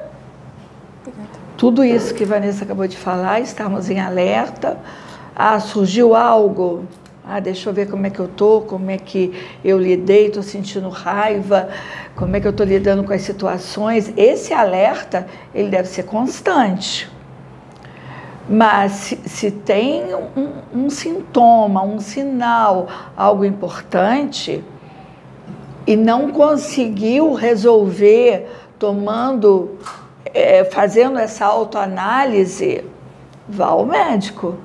[1.56, 4.78] Tudo isso que Vanessa acabou de falar, estamos em alerta.
[5.36, 6.86] Ah, surgiu algo.
[7.32, 9.32] Ah, deixa eu ver como é que eu tô, como é que
[9.64, 11.70] eu lidei, estou sentindo raiva,
[12.16, 14.12] como é que eu estou lidando com as situações.
[14.18, 17.08] Esse alerta, ele deve ser constante.
[18.50, 24.64] Mas se, se tem um, um, sintoma, um sinal, algo importante,
[25.86, 28.50] e não conseguiu resolver
[28.80, 29.78] tomando,
[30.34, 32.84] é, fazendo essa autoanálise,
[33.48, 34.56] vá ao médico.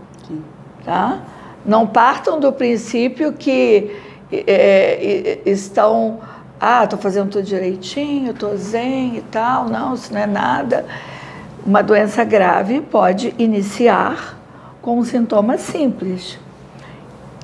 [0.82, 1.33] Tá?
[1.64, 3.96] Não partam do princípio que
[4.30, 6.20] é, estão,
[6.60, 9.68] ah, estou fazendo tudo direitinho, estou zen e tal.
[9.68, 10.84] Não, isso não é nada.
[11.64, 14.38] Uma doença grave pode iniciar
[14.82, 16.38] com um sintoma simples.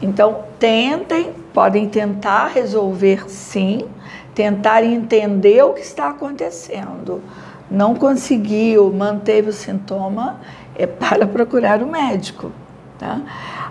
[0.03, 3.87] Então, tentem, podem tentar resolver sim,
[4.35, 7.23] tentar entender o que está acontecendo.
[7.71, 10.41] Não conseguiu, manteve o sintoma,
[10.75, 12.53] é para procurar o médico.
[13.01, 13.19] Tá?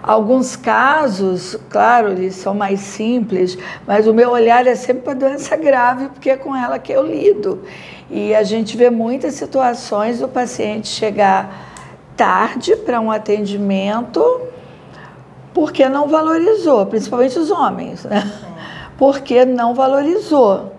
[0.01, 3.55] Alguns casos, claro, eles são mais simples,
[3.85, 7.05] mas o meu olhar é sempre para doença grave, porque é com ela que eu
[7.05, 7.61] lido.
[8.09, 11.69] E a gente vê muitas situações do paciente chegar
[12.17, 14.41] tarde para um atendimento
[15.53, 18.31] porque não valorizou, principalmente os homens, né?
[18.97, 20.73] Porque não valorizou.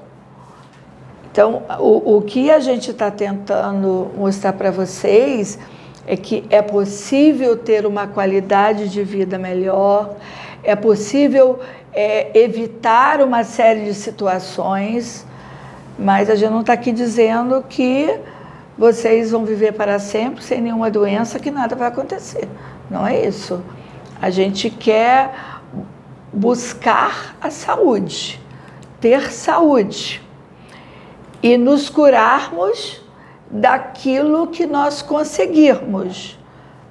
[1.30, 5.56] Então, o, o que a gente está tentando mostrar para vocês
[6.06, 10.16] é que é possível ter uma qualidade de vida melhor,
[10.62, 11.60] é possível
[11.92, 15.26] é, evitar uma série de situações,
[15.98, 18.18] mas a gente não está aqui dizendo que
[18.76, 22.48] vocês vão viver para sempre sem nenhuma doença, que nada vai acontecer.
[22.90, 23.62] Não é isso.
[24.20, 25.34] A gente quer
[26.32, 28.40] buscar a saúde,
[29.00, 30.22] ter saúde
[31.42, 32.99] e nos curarmos
[33.50, 36.38] daquilo que nós conseguirmos.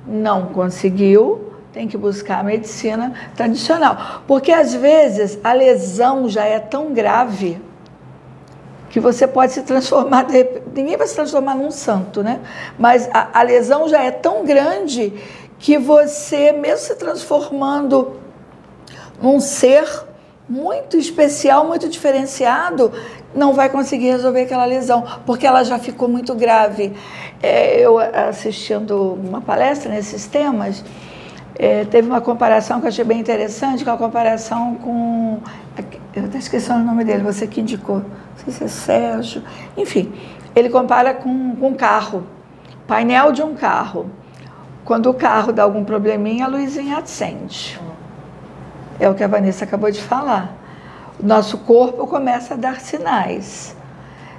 [0.05, 4.23] Não conseguiu, tem que buscar a medicina tradicional.
[4.27, 7.61] Porque às vezes a lesão já é tão grave
[8.89, 10.25] que você pode se transformar,
[10.75, 12.39] ninguém vai se transformar num santo, né?
[12.77, 15.13] Mas a, a lesão já é tão grande
[15.59, 18.13] que você, mesmo se transformando
[19.21, 19.87] num ser
[20.47, 22.91] muito especial, muito diferenciado,
[23.33, 26.93] não vai conseguir resolver aquela lesão, porque ela já ficou muito grave.
[27.41, 30.83] É, eu assistindo uma palestra nesses temas,
[31.57, 35.39] é, teve uma comparação que eu achei bem interessante, que é a comparação com.
[36.15, 38.03] Eu até esqueci o nome dele, você que indicou, não
[38.45, 39.43] sei se é Sérgio.
[39.75, 40.11] Enfim,
[40.55, 42.23] ele compara com, com um carro,
[42.87, 44.09] painel de um carro.
[44.85, 47.79] Quando o carro dá algum probleminha, a luzinha acende.
[48.99, 50.58] É o que a Vanessa acabou de falar.
[51.21, 53.75] O nosso corpo começa a dar sinais.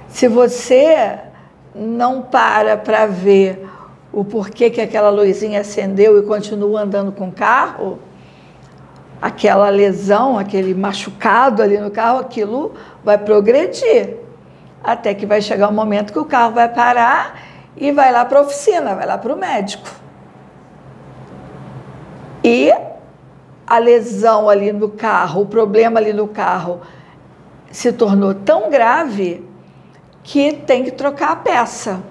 [0.07, 1.19] Se você
[1.75, 3.67] não para para ver
[4.11, 7.99] o porquê que aquela luzinha acendeu e continua andando com o carro,
[9.21, 12.73] aquela lesão, aquele machucado ali no carro, aquilo
[13.03, 14.17] vai progredir.
[14.83, 17.39] Até que vai chegar um momento que o carro vai parar
[17.77, 19.87] e vai lá para a oficina, vai lá para o médico.
[22.43, 22.73] E
[23.71, 26.81] a lesão ali no carro, o problema ali no carro
[27.71, 29.47] se tornou tão grave
[30.23, 32.03] que tem que trocar a peça.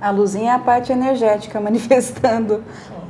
[0.00, 2.64] A luzinha é a parte energética manifestando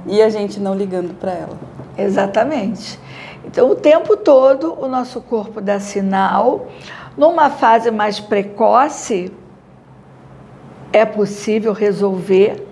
[0.07, 1.57] e a gente não ligando para ela.
[1.97, 2.99] Exatamente.
[3.45, 6.67] Então, o tempo todo, o nosso corpo dá sinal.
[7.17, 9.33] Numa fase mais precoce,
[10.93, 12.67] é possível resolver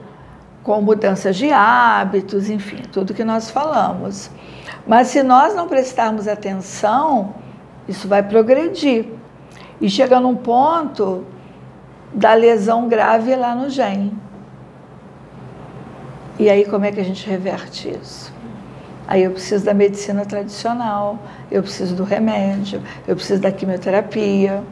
[0.65, 4.33] com mudanças de hábitos, enfim, tudo que nós falamos.
[4.87, 7.35] Mas se nós não prestarmos atenção,
[7.89, 9.07] isso vai progredir.
[9.81, 11.25] E chega num ponto
[12.13, 14.17] da lesão grave lá no gene.
[16.39, 18.33] E aí como é que a gente reverte isso?
[19.09, 21.19] Aí eu preciso da medicina tradicional,
[21.51, 24.63] eu preciso do remédio, eu preciso da quimioterapia.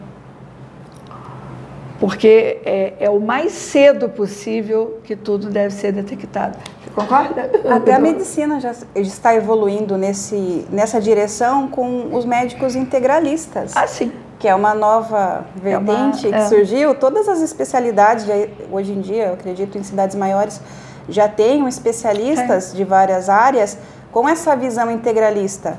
[2.01, 6.59] Porque é, é o mais cedo possível que tudo deve ser detectado.
[6.95, 7.51] Concorda?
[7.69, 13.77] Até a medicina já está evoluindo nesse, nessa direção com os médicos integralistas.
[13.77, 14.13] Ah, sim
[14.45, 16.43] que é uma nova vertente é uma, é.
[16.43, 16.95] que surgiu.
[16.95, 18.35] Todas as especialidades, já,
[18.71, 20.61] hoje em dia, eu acredito, em cidades maiores,
[21.09, 22.77] já tem especialistas é.
[22.77, 23.79] de várias áreas
[24.13, 25.79] com essa visão integralista.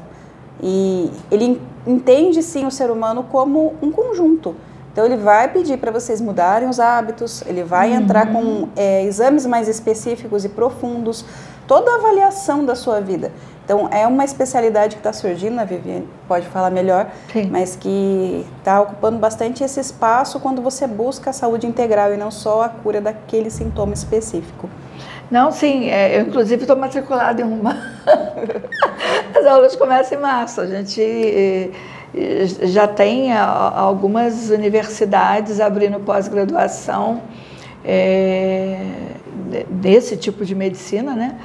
[0.59, 4.55] E ele entende, sim, o ser humano como um conjunto.
[4.95, 7.97] Então, ele vai pedir para vocês mudarem os hábitos, ele vai uhum.
[7.97, 11.25] entrar com é, exames mais específicos e profundos,
[11.67, 13.29] toda a avaliação da sua vida.
[13.65, 17.49] Então, é uma especialidade que está surgindo, a Viviane pode falar melhor, Sim.
[17.51, 22.31] mas que está ocupando bastante esse espaço quando você busca a saúde integral e não
[22.31, 24.69] só a cura daquele sintoma específico.
[25.29, 27.75] Não, sim, é, eu inclusive estou matriculada em uma.
[29.37, 30.61] As aulas começam em março.
[30.61, 31.71] A gente eh,
[32.63, 37.21] já tem algumas universidades abrindo pós-graduação
[37.83, 38.79] é,
[39.69, 41.37] desse tipo de medicina, né?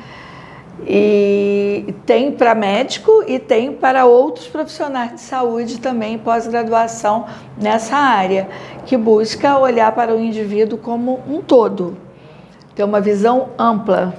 [0.86, 7.26] E tem para médico e tem para outros profissionais de saúde também pós-graduação
[7.60, 8.48] nessa área,
[8.86, 11.98] que busca olhar para o indivíduo como um todo,
[12.74, 14.14] ter uma visão ampla.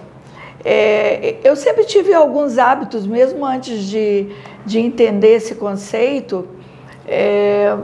[0.64, 4.28] É, eu sempre tive alguns hábitos, mesmo antes de,
[4.66, 6.48] de entender esse conceito.
[7.08, 7.76] É,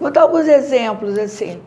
[0.00, 1.60] vou dar alguns exemplos assim.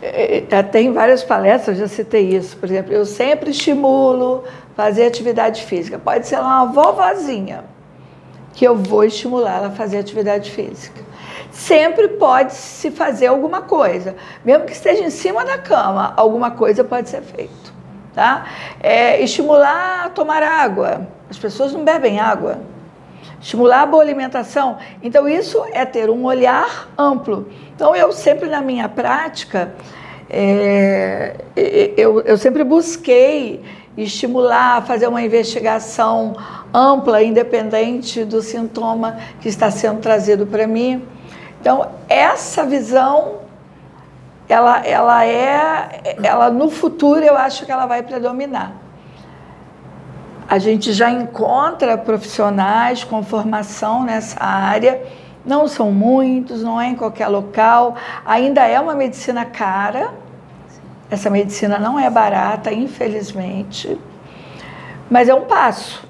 [0.00, 2.56] É, é tem várias palestras, já citei isso.
[2.56, 4.44] Por exemplo, eu sempre estimulo
[4.76, 5.98] fazer atividade física.
[5.98, 7.64] Pode ser uma vovozinha
[8.54, 11.02] que eu vou estimulá-la a fazer atividade física.
[11.50, 16.84] Sempre pode se fazer alguma coisa, mesmo que esteja em cima da cama, alguma coisa
[16.84, 17.77] pode ser feito.
[18.18, 18.46] Tá?
[18.80, 21.06] É, estimular a tomar água.
[21.30, 22.58] As pessoas não bebem água.
[23.40, 24.76] Estimular a boa alimentação.
[25.00, 27.48] Então, isso é ter um olhar amplo.
[27.72, 29.72] Então, eu sempre na minha prática,
[30.28, 31.36] é,
[31.96, 33.62] eu, eu sempre busquei
[33.96, 36.34] estimular, fazer uma investigação
[36.74, 41.06] ampla, independente do sintoma que está sendo trazido para mim.
[41.60, 43.42] Então, essa visão,
[44.48, 48.72] ela, ela é, ela no futuro eu acho que ela vai predominar.
[50.48, 55.02] A gente já encontra profissionais com formação nessa área,
[55.44, 60.14] não são muitos, não é em qualquer local, ainda é uma medicina cara,
[61.10, 63.98] essa medicina não é barata, infelizmente,
[65.10, 66.06] mas é um passo.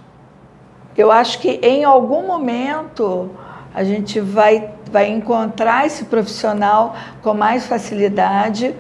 [0.97, 3.31] Eu acho que em algum momento
[3.73, 8.75] a gente vai, vai encontrar esse profissional com mais facilidade,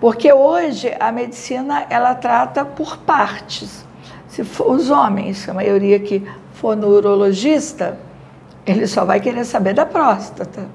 [0.00, 3.84] porque hoje a medicina ela trata por partes.
[4.28, 7.98] Se for os homens, a maioria que for no urologista,
[8.66, 10.66] ele só vai querer saber da próstata.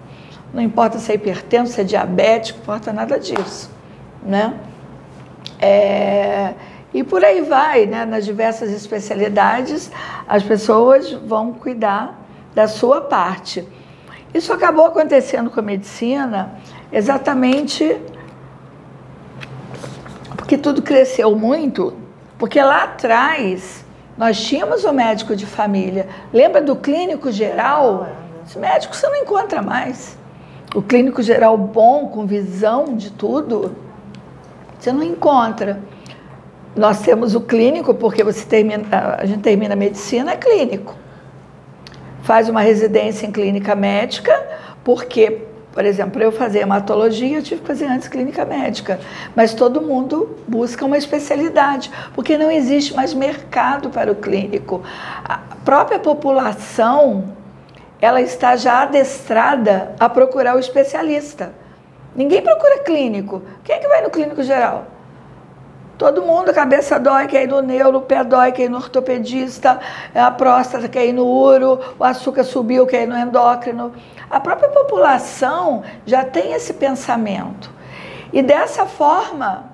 [0.53, 3.69] Não importa se é hipertenso, se é diabético, importa nada disso,
[4.21, 4.53] né?
[5.59, 6.53] É,
[6.93, 8.05] e por aí vai, né?
[8.05, 9.91] nas diversas especialidades,
[10.27, 12.19] as pessoas vão cuidar
[12.53, 13.67] da sua parte.
[14.34, 16.53] Isso acabou acontecendo com a medicina
[16.91, 17.99] exatamente
[20.36, 21.93] porque tudo cresceu muito,
[22.38, 23.86] porque lá atrás
[24.17, 26.07] nós tínhamos o médico de família.
[26.31, 28.07] Lembra do clínico geral?
[28.45, 30.17] Esse médico você não encontra mais.
[30.75, 33.75] O clínico geral bom, com visão de tudo,
[34.77, 35.79] você não encontra.
[36.75, 38.84] Nós temos o clínico, porque você termina,
[39.17, 40.95] a gente termina a medicina, é clínico.
[42.24, 44.34] Faz uma residência em clínica médica,
[44.84, 45.41] porque,
[45.74, 48.99] por exemplo, para eu fazer hematologia, eu tive que fazer antes clínica médica.
[49.36, 54.82] Mas todo mundo busca uma especialidade, porque não existe mais mercado para o clínico.
[55.26, 57.36] A própria população,
[57.99, 61.53] ela está já adestrada a procurar o especialista.
[62.15, 63.41] Ninguém procura clínico.
[63.65, 64.92] Quem é que vai no clínico geral?
[65.97, 68.77] Todo mundo, a cabeça dói, quer ir no neuro, o pé dói, quer ir no
[68.77, 69.79] ortopedista,
[70.13, 73.93] a próstata quer ir no uro, o açúcar subiu, quer ir no endócrino.
[74.29, 77.69] A própria população já tem esse pensamento.
[78.31, 79.65] E dessa forma,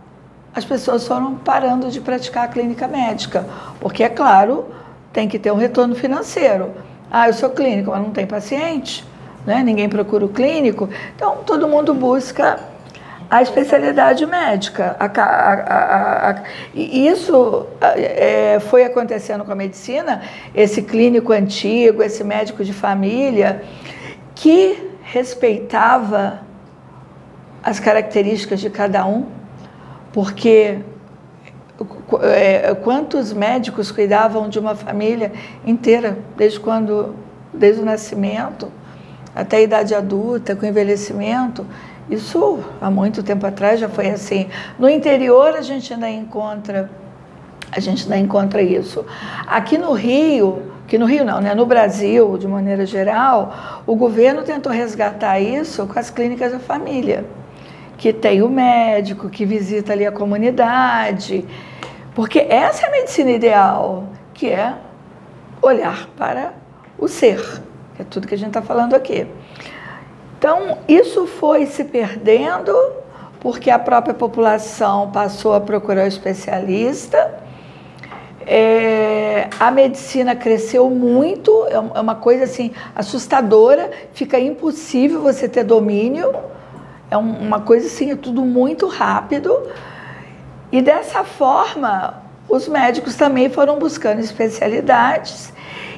[0.53, 3.45] as pessoas foram parando de praticar a clínica médica.
[3.79, 4.67] Porque, é claro,
[5.13, 6.73] tem que ter um retorno financeiro.
[7.09, 9.07] Ah, eu sou clínico, mas não tem paciente
[9.45, 9.63] né?
[9.63, 12.59] ninguém procura o clínico, então todo mundo busca
[13.29, 14.95] a especialidade médica.
[14.99, 20.21] A, a, a, e isso é, foi acontecendo com a medicina,
[20.55, 23.63] esse clínico antigo, esse médico de família,
[24.33, 26.41] que respeitava
[27.63, 29.25] as características de cada um,
[30.11, 30.79] porque
[32.23, 35.31] é, quantos médicos cuidavam de uma família
[35.65, 37.15] inteira, desde quando,
[37.53, 38.71] desde o nascimento,
[39.35, 41.65] até a idade adulta, com envelhecimento,
[42.09, 44.49] isso há muito tempo atrás já foi assim.
[44.77, 46.89] No interior a gente ainda encontra,
[47.71, 49.05] a gente ainda encontra isso.
[49.45, 51.53] Aqui no Rio, que no Rio não, né?
[51.53, 57.25] No Brasil, de maneira geral, o governo tentou resgatar isso com as clínicas da família,
[57.97, 61.45] que tem o médico que visita ali a comunidade,
[62.15, 64.73] porque essa é a medicina ideal, que é
[65.61, 66.53] olhar para
[66.97, 67.61] o ser
[67.99, 69.27] é tudo que a gente está falando aqui.
[70.39, 72.73] Então, isso foi se perdendo
[73.41, 77.43] porque a própria população passou a procurar especialista.
[78.47, 85.65] É, a medicina cresceu muito, é, é uma coisa assim assustadora, fica impossível você ter
[85.65, 86.33] domínio,
[87.11, 89.69] é uma coisa assim, é tudo muito rápido.
[90.71, 95.51] E dessa forma, os médicos também foram buscando especialidades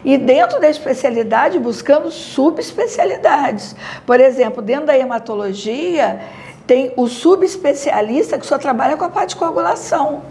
[0.04, 3.76] e dentro da especialidade buscando subespecialidades.
[4.06, 6.22] Por exemplo, dentro da hematologia
[6.66, 10.24] tem o subespecialista que só trabalha com a parte de coagulação.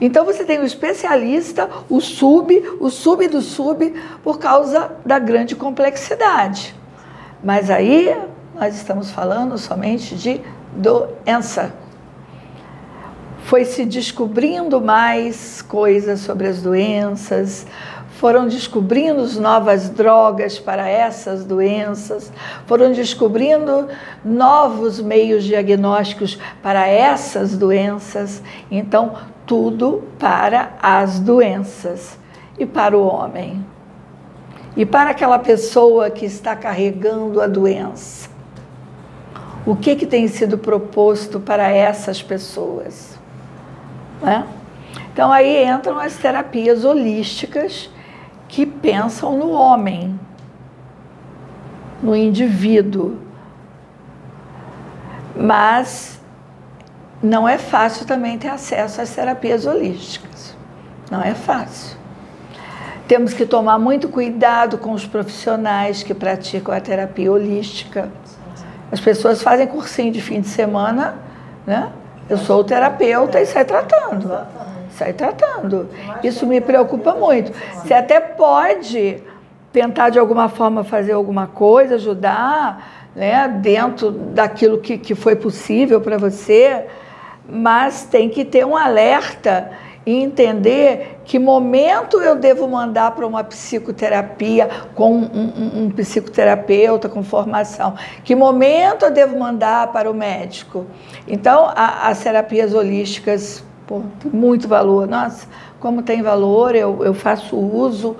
[0.00, 5.54] Então você tem o especialista, o sub, o sub do sub, por causa da grande
[5.54, 6.74] complexidade.
[7.42, 8.16] Mas aí
[8.54, 10.40] nós estamos falando somente de
[10.76, 11.72] doença.
[13.44, 17.66] Foi se descobrindo mais coisas sobre as doenças,
[18.22, 22.32] foram descobrindo novas drogas para essas doenças,
[22.66, 23.88] foram descobrindo
[24.24, 28.40] novos meios diagnósticos para essas doenças.
[28.70, 29.14] Então,
[29.44, 32.16] tudo para as doenças
[32.56, 33.66] e para o homem.
[34.76, 38.30] E para aquela pessoa que está carregando a doença,
[39.66, 43.18] o que, que tem sido proposto para essas pessoas?
[44.20, 44.46] Né?
[45.12, 47.90] Então aí entram as terapias holísticas
[48.52, 50.20] que pensam no homem,
[52.02, 53.16] no indivíduo.
[55.34, 56.20] Mas
[57.22, 60.54] não é fácil também ter acesso às terapias holísticas.
[61.10, 61.96] Não é fácil.
[63.08, 68.10] Temos que tomar muito cuidado com os profissionais que praticam a terapia holística.
[68.90, 71.14] As pessoas fazem cursinho de fim de semana,
[71.66, 71.90] né?
[72.28, 74.30] Eu sou terapeuta e sai tratando.
[75.02, 75.88] Sai tratando.
[76.22, 77.50] Isso me preocupa muito.
[77.74, 79.20] Você até pode
[79.72, 86.00] tentar de alguma forma fazer alguma coisa, ajudar, né, dentro daquilo que, que foi possível
[86.00, 86.84] para você,
[87.48, 89.72] mas tem que ter um alerta
[90.06, 97.08] e entender que momento eu devo mandar para uma psicoterapia com um, um, um, psicoterapeuta
[97.08, 100.86] com formação, que momento eu devo mandar para o médico.
[101.26, 105.06] Então, as terapias holísticas pô, muito valor.
[105.06, 105.46] Nossa,
[105.78, 108.16] como tem valor, eu, eu faço uso,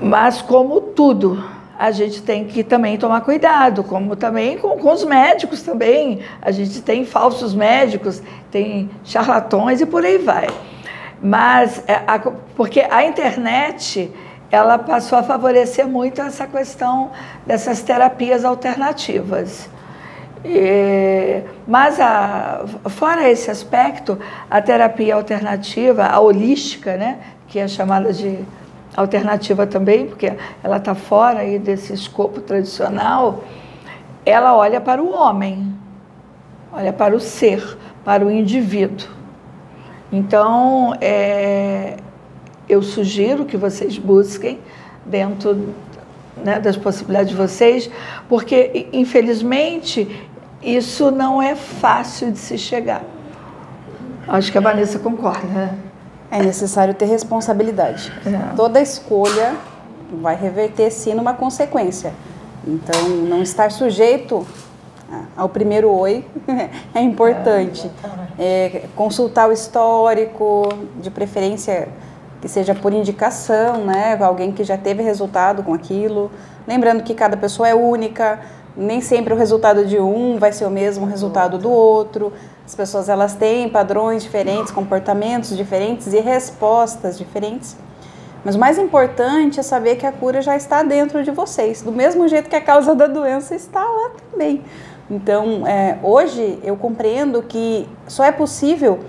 [0.00, 1.42] mas como tudo,
[1.78, 6.20] a gente tem que também tomar cuidado, como também com, com, os médicos também.
[6.40, 10.48] A gente tem falsos médicos, tem charlatões e por aí vai.
[11.22, 12.18] Mas, é, a,
[12.56, 14.10] porque a internet,
[14.50, 17.12] ela passou a favorecer muito essa questão
[17.46, 19.70] dessas terapias alternativas.
[20.44, 24.18] E, mas, a, fora esse aspecto,
[24.50, 27.18] a terapia alternativa, a holística, né,
[27.48, 28.38] que é chamada de
[28.96, 30.32] alternativa também, porque
[30.62, 33.44] ela está fora aí desse escopo tradicional,
[34.24, 35.74] ela olha para o homem,
[36.72, 39.08] olha para o ser, para o indivíduo.
[40.12, 41.96] Então, é,
[42.68, 44.58] eu sugiro que vocês busquem
[45.06, 45.74] dentro
[46.36, 47.90] né, das possibilidades de vocês,
[48.28, 50.30] porque, infelizmente,
[50.62, 53.02] isso não é fácil de se chegar.
[54.28, 55.78] Acho que a Vanessa concorda, né?
[56.30, 58.12] É necessário ter responsabilidade.
[58.24, 58.54] É.
[58.54, 59.54] Toda escolha
[60.20, 62.12] vai reverter sim numa consequência.
[62.66, 64.46] Então, não estar sujeito
[65.36, 66.24] ao primeiro oi
[66.94, 67.90] é importante.
[68.38, 70.68] É, consultar o histórico,
[71.00, 71.88] de preferência
[72.40, 74.18] que seja por indicação, né?
[74.20, 76.30] Alguém que já teve resultado com aquilo.
[76.66, 78.40] Lembrando que cada pessoa é única,
[78.76, 82.32] nem sempre o resultado de um vai ser o mesmo resultado do outro.
[82.64, 87.76] As pessoas elas têm padrões diferentes, comportamentos diferentes e respostas diferentes.
[88.44, 91.92] Mas o mais importante é saber que a cura já está dentro de vocês, do
[91.92, 94.62] mesmo jeito que a causa da doença está lá também.
[95.10, 99.00] Então, é, hoje eu compreendo que só é possível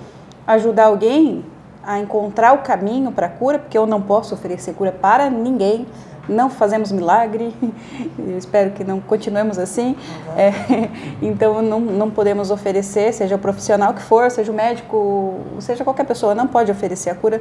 [0.46, 1.44] ajudar alguém
[1.84, 5.86] a encontrar o caminho para a cura, porque eu não posso oferecer cura para ninguém
[6.28, 7.54] não fazemos milagre,
[8.18, 9.90] eu espero que não continuemos assim.
[9.90, 10.38] Uhum.
[10.38, 10.54] É,
[11.22, 16.06] então, não, não podemos oferecer, seja o profissional que for, seja o médico, seja qualquer
[16.06, 17.40] pessoa, não pode oferecer a cura.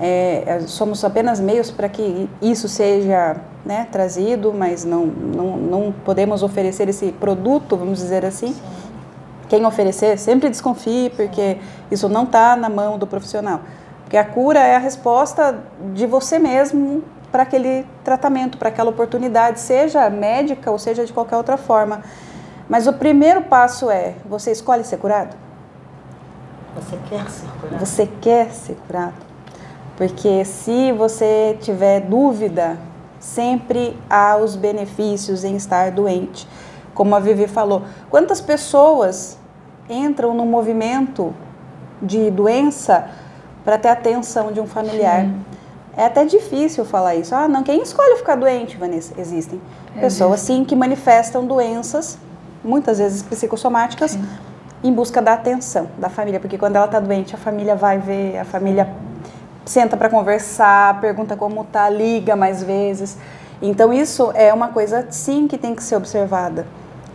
[0.00, 0.04] É.
[0.06, 5.94] É, é somos apenas meios para que isso seja né, trazido, mas não, não, não
[6.04, 8.48] podemos oferecer esse produto, vamos dizer assim.
[8.48, 8.60] Sim.
[9.48, 11.56] Quem oferecer, sempre desconfie, porque
[11.90, 13.60] isso não está na mão do profissional.
[14.02, 15.58] Porque a cura é a resposta
[15.92, 21.36] de você mesmo para aquele tratamento, para aquela oportunidade, seja médica ou seja de qualquer
[21.36, 22.02] outra forma.
[22.68, 25.36] Mas o primeiro passo é: você escolhe ser curado?
[26.76, 27.80] Você quer ser curado?
[27.80, 29.30] Você quer ser curado?
[29.96, 32.78] Porque se você tiver dúvida,
[33.18, 36.48] sempre há os benefícios em estar doente.
[36.94, 39.38] Como a Vivi falou, quantas pessoas
[39.88, 41.34] entram no movimento
[42.00, 43.10] de doença
[43.64, 45.22] para ter atenção de um familiar?
[45.22, 45.49] Sim.
[45.96, 47.34] É até difícil falar isso.
[47.34, 49.12] Ah, não, quem escolhe ficar doente, Vanessa?
[49.18, 49.60] Existem
[49.96, 52.16] é pessoas, sim, que manifestam doenças,
[52.62, 54.24] muitas vezes psicossomáticas, sim.
[54.82, 56.38] em busca da atenção da família.
[56.38, 58.88] Porque quando ela está doente, a família vai ver, a família
[59.64, 63.16] senta para conversar, pergunta como tá, liga mais vezes.
[63.60, 66.66] Então, isso é uma coisa, sim, que tem que ser observada.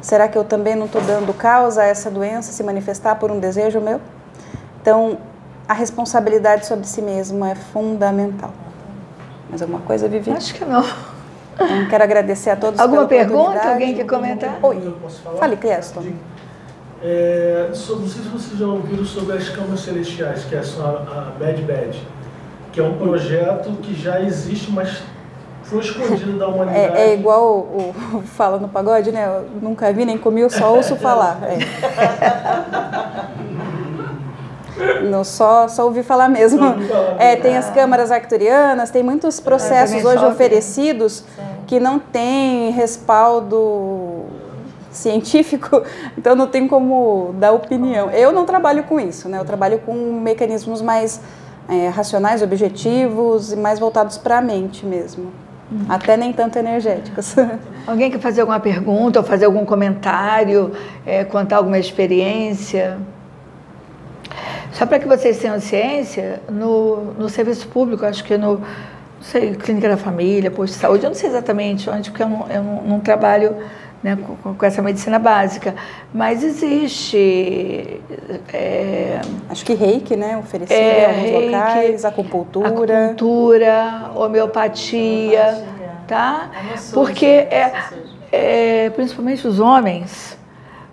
[0.01, 3.39] Será que eu também não estou dando causa a essa doença se manifestar por um
[3.39, 3.99] desejo meu?
[4.79, 5.17] Então,
[5.67, 8.51] a responsabilidade sobre si mesmo é fundamental.
[9.49, 10.31] Mais alguma coisa, Vivi?
[10.31, 10.83] Acho que não.
[11.55, 13.61] Então, quero agradecer a todos Alguma pergunta?
[13.69, 14.59] Alguém quer comentar?
[14.61, 14.93] Oi.
[15.39, 16.03] Fale, Cleston.
[17.01, 21.33] É, não sei se vocês já ouviram sobre as camas celestiais, que é a, a
[21.37, 22.01] Bad Bad,
[22.71, 25.03] que é um projeto que já existe, mas
[25.63, 26.97] foi escondido da humanidade.
[26.97, 29.27] É, é igual o, o, fala no pagode, né?
[29.27, 31.39] Eu nunca vi nem comi, eu só ouço falar.
[31.43, 33.04] É.
[35.03, 36.63] não só, só ouvi falar mesmo.
[37.17, 41.23] É, tem as câmaras arcturianas, tem muitos processos também hoje oferecidos
[41.67, 44.25] que não tem respaldo
[44.91, 45.83] científico,
[46.17, 48.09] então não tem como dar opinião.
[48.11, 49.39] Eu não trabalho com isso, né?
[49.39, 51.21] Eu trabalho com mecanismos mais
[51.67, 55.31] é, racionais, objetivos e mais voltados para a mente mesmo.
[55.89, 57.35] Até nem tanto energéticos.
[57.87, 60.71] Alguém quer fazer alguma pergunta ou fazer algum comentário,
[61.05, 62.99] é, contar alguma experiência?
[64.75, 68.61] Só para que vocês tenham ciência, no, no serviço público, acho que no não
[69.21, 72.47] sei, clínica da família, posto de saúde, eu não sei exatamente onde, porque eu não,
[72.49, 73.55] eu não, não trabalho
[74.03, 75.73] né, com, com essa medicina básica,
[76.13, 78.01] mas existe
[78.53, 80.37] é, Acho que reiki, né?
[80.37, 82.67] Oferecido É, em alguns reiki, locais, acupuntura.
[82.67, 85.63] acupuntura, homeopatia,
[86.05, 86.51] tá?
[86.53, 87.73] É no SUS, Porque é,
[88.29, 90.37] é, principalmente os homens,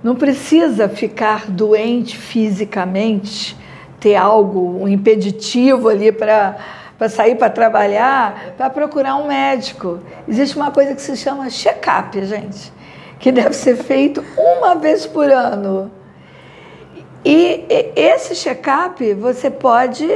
[0.03, 3.57] não precisa ficar doente fisicamente,
[4.03, 6.57] ter algo, um impeditivo ali para
[6.99, 9.99] para sair para trabalhar, para procurar um médico.
[10.29, 12.73] Existe uma coisa que se chama check-up, gente,
[13.19, 15.91] que deve ser feito uma vez por ano.
[17.25, 20.09] E esse check-up você pode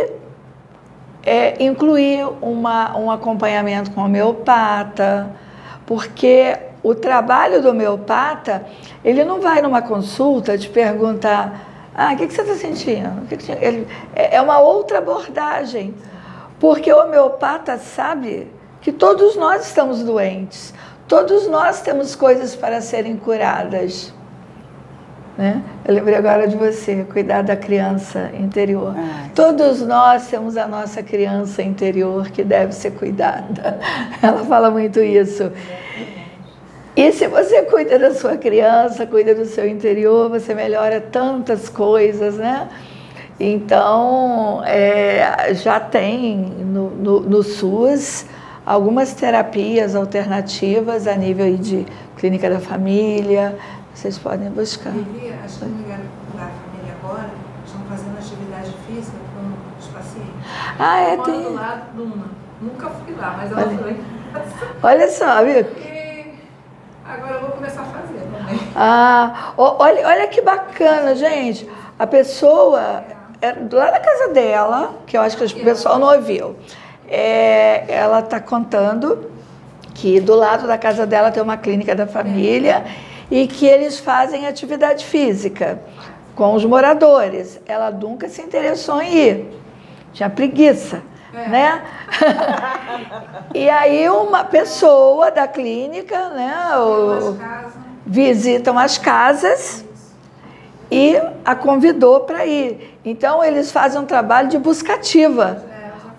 [1.24, 5.34] é, incluir uma, um acompanhamento com homeopata,
[5.84, 8.64] porque o trabalho do homeopata,
[9.04, 11.65] ele não vai numa consulta te perguntar,
[11.98, 13.26] ah, o que, que você está sentindo?
[13.26, 15.94] Que que te-" ele, é é uma outra abordagem,
[16.60, 20.74] porque o homeopata sabe que todos nós estamos doentes,
[21.08, 24.12] todos nós temos coisas para serem curadas.
[25.38, 25.62] Né?
[25.86, 28.94] Eu lembrei agora de você, cuidar da criança interior.
[28.96, 33.78] Ah, Todos nós temos a nossa criança interior que deve ser cuidada.
[34.22, 35.50] Ela fala muito isso.
[36.96, 42.36] E se você cuida da sua criança, cuida do seu interior, você melhora tantas coisas,
[42.36, 42.70] né?
[43.38, 48.24] Então, é, já tem no, no, no SUS
[48.64, 51.84] algumas terapias alternativas a nível de
[52.16, 53.58] clínica da família.
[53.92, 54.90] Vocês podem buscar.
[54.92, 55.98] Vivi, as clínicas
[56.34, 57.28] da família agora
[57.66, 60.32] estão fazendo atividade física com os pacientes.
[60.78, 61.52] Ah, é, moro do tem.
[61.52, 62.24] lado de uma.
[62.58, 63.76] Nunca fui lá, mas ela Olha.
[63.76, 64.00] foi.
[64.82, 65.95] Olha só, viu?
[67.08, 68.60] Agora eu vou começar a fazer também.
[68.74, 71.68] Ah, olha, olha que bacana, gente.
[71.98, 73.04] A pessoa,
[73.68, 76.56] do lado da casa dela, que eu acho que o pessoal não ouviu,
[77.08, 79.30] é, ela está contando
[79.94, 82.84] que do lado da casa dela tem uma clínica da família
[83.30, 85.80] e que eles fazem atividade física
[86.34, 87.58] com os moradores.
[87.66, 89.46] Ela nunca se interessou em ir,
[90.12, 91.02] tinha preguiça,
[91.32, 91.48] É.
[91.48, 91.82] né?
[93.54, 96.54] e aí uma pessoa da clínica, né?
[96.78, 97.36] o-
[98.04, 99.84] visitam as casas
[100.90, 102.98] e a convidou para ir.
[103.04, 105.64] Então, eles fazem um trabalho de buscativa.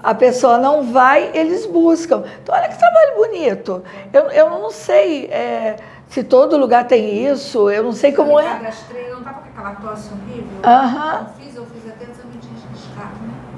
[0.04, 2.24] A pessoa não vai, eles buscam.
[2.42, 3.84] Então, olha que trabalho bonito.
[4.14, 5.78] Eu, eu não sei é,
[6.10, 8.44] se todo lugar tem isso, eu não sei como é.
[8.44, 10.60] me cadastrei, não estava com aquela tosse horrível?
[10.64, 11.28] Aham.
[11.38, 13.12] Eu fiz, eu fiz até exame de descarga?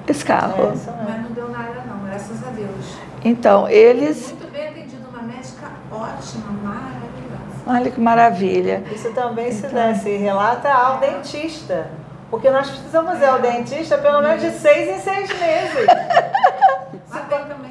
[0.08, 0.74] Esse carro.
[0.74, 1.04] Isso mesmo.
[1.08, 1.84] Mas não deu nada
[2.28, 2.86] graças a Deus.
[3.24, 4.32] Então, eles.
[4.32, 7.64] Muito bem atendido, uma médica ótima, maravilhosa.
[7.68, 8.84] Olha que maravilha.
[8.94, 11.88] Isso também se, né, se relata ao dentista.
[12.30, 15.88] Porque nós precisamos ir ao dentista pelo menos de seis em seis meses.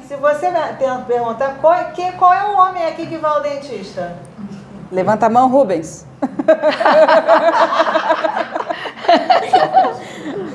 [0.05, 3.41] Se você me- tem- perguntar qual, que, qual é o homem aqui que vai ao
[3.41, 4.15] dentista?
[4.91, 6.05] Levanta a mão, Rubens.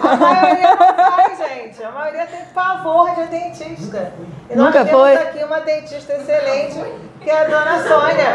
[0.03, 1.83] A maioria não vai, gente.
[1.83, 4.13] A maioria tem pavor de dentista.
[4.51, 5.15] E nós Nunca temos foi?
[5.17, 6.85] aqui uma dentista excelente,
[7.23, 8.35] que é a dona Sônia.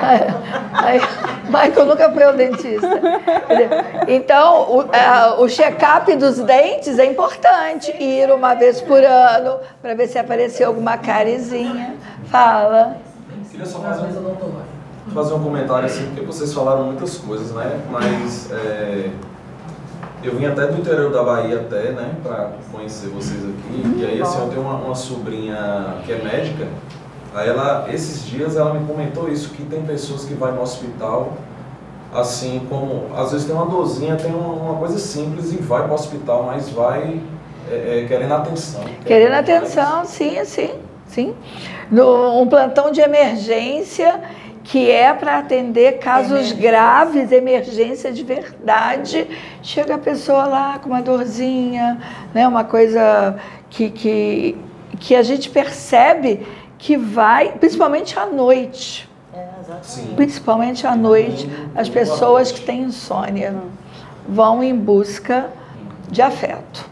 [0.74, 0.99] Aí,
[1.45, 2.99] Michael nunca foi ao dentista.
[4.07, 7.91] Então, o, a- o check-up dos dentes é importante.
[7.99, 11.95] Ir uma vez por ano para ver se apareceu alguma carizinha.
[12.32, 12.97] Fala.
[13.51, 14.36] Queria só fazer um,
[15.13, 17.80] fazer um comentário assim, porque vocês falaram muitas coisas, né?
[17.91, 19.09] Mas é,
[20.24, 22.15] eu vim até do interior da Bahia até, né?
[22.22, 23.97] Pra conhecer vocês aqui.
[23.97, 26.67] E aí assim, eu tenho uma, uma sobrinha que é médica.
[27.34, 31.34] Aí ela, esses dias ela me comentou isso, que tem pessoas que vai no hospital,
[32.13, 35.91] assim como, às vezes tem uma dorzinha, tem uma, uma coisa simples e vai para
[35.91, 37.22] o hospital, mas vai
[37.70, 38.82] é, é, querendo atenção.
[39.05, 39.47] Querendo mais.
[39.47, 40.72] atenção, sim, sim,
[41.05, 41.36] sim.
[41.91, 44.20] No, um plantão de emergência
[44.70, 46.61] que é para atender casos Emergência.
[46.61, 49.28] graves, emergência de verdade.
[49.63, 51.99] Chega a pessoa lá com uma dorzinha,
[52.36, 53.36] né, uma coisa
[53.67, 54.55] que, que,
[54.99, 56.45] que a gente percebe
[56.78, 59.09] que vai, principalmente à noite.
[59.34, 59.88] É, exatamente.
[59.88, 60.13] Sim.
[60.15, 63.55] Principalmente à noite, as pessoas que têm insônia
[64.28, 65.49] vão em busca
[66.11, 66.88] de afeto.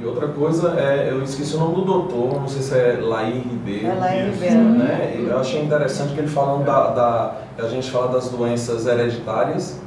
[0.00, 3.38] E outra coisa, é, eu esqueci o nome do doutor, não sei se é Laí
[3.38, 3.86] Ribeiro.
[3.88, 4.54] É Laí Ribeiro.
[4.60, 5.16] Né?
[5.28, 7.34] Eu achei interessante que ele falando da, da.
[7.58, 9.78] A gente fala das doenças hereditárias,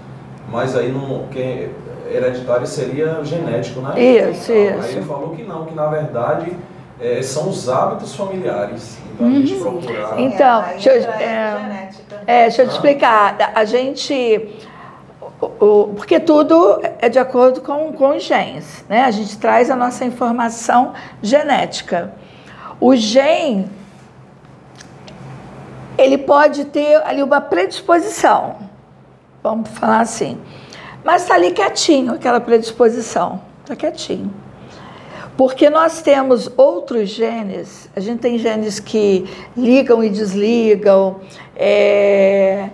[0.50, 1.24] mas aí não.
[1.32, 1.70] Que
[2.12, 4.00] hereditário seria genético, né?
[4.00, 4.86] Isso, então, isso.
[4.86, 6.56] Aí ele falou que não, que na verdade
[7.02, 9.00] é, são os hábitos familiares.
[9.16, 10.20] Então a gente procurar.
[10.20, 12.22] Então, aí deixa eu- é, genética.
[12.28, 13.52] É, deixa eu te explicar.
[13.56, 14.50] A gente.
[15.60, 19.04] O- porque tudo é de acordo com, com os genes, né?
[19.04, 22.14] A gente traz a nossa informação genética.
[22.80, 23.68] O gene,
[25.98, 28.56] ele pode ter ali uma predisposição,
[29.42, 30.38] vamos falar assim,
[31.04, 34.34] mas está ali quietinho, aquela predisposição, está quietinho.
[35.36, 39.26] Porque nós temos outros genes, a gente tem genes que
[39.58, 41.22] ligam e desligam,
[41.56, 42.70] é,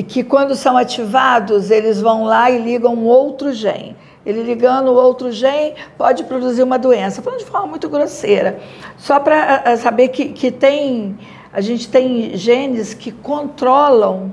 [0.00, 3.94] e que quando são ativados, eles vão lá e ligam um outro gene.
[4.24, 7.20] Ele ligando o outro gene pode produzir uma doença.
[7.20, 8.58] Falando de forma muito grosseira.
[8.96, 11.18] Só para saber que, que tem,
[11.52, 14.32] a gente tem genes que controlam.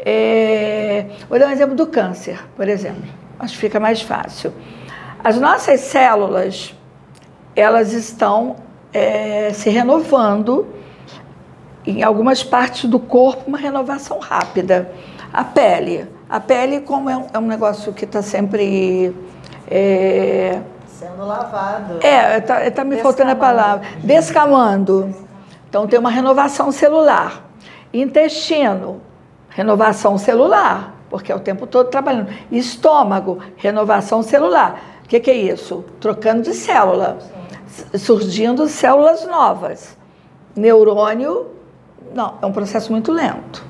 [0.00, 3.04] É, vou dar um exemplo do câncer, por exemplo.
[3.38, 4.52] Acho que fica mais fácil.
[5.22, 6.74] As nossas células,
[7.54, 8.56] elas estão
[8.92, 10.66] é, se renovando
[11.86, 14.90] em algumas partes do corpo, uma renovação rápida.
[15.32, 16.06] A pele.
[16.28, 19.14] A pele, como é um, é um negócio que está sempre.
[19.68, 21.98] É, Sendo lavado.
[22.04, 23.40] é, está tá me faltando a Descamando.
[23.40, 23.86] palavra.
[24.02, 25.14] Descamando.
[25.68, 27.44] Então, tem uma renovação celular.
[27.92, 29.00] Intestino,
[29.48, 32.28] renovação celular, porque é o tempo todo trabalhando.
[32.50, 34.80] Estômago, renovação celular.
[35.04, 35.84] O que, que é isso?
[36.00, 37.18] Trocando de célula,
[37.94, 39.96] surgindo células novas.
[40.54, 41.55] Neurônio,
[42.14, 43.64] não, é um processo muito lento.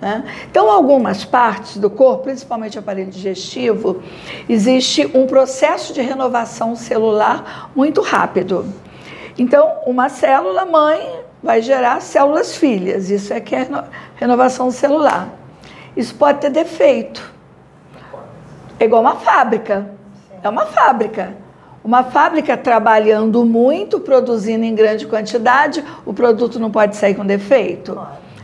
[0.00, 0.24] né?
[0.50, 4.02] Então, algumas partes do corpo, principalmente o aparelho digestivo,
[4.48, 8.66] existe um processo de renovação celular muito rápido.
[9.38, 13.84] Então, uma célula mãe vai gerar células filhas, isso é que é reno-
[14.16, 15.28] renovação celular.
[15.96, 17.32] Isso pode ter defeito.
[18.78, 19.90] É igual uma fábrica.
[20.42, 21.34] É uma fábrica.
[21.86, 27.96] Uma fábrica trabalhando muito, produzindo em grande quantidade, o produto não pode sair com defeito.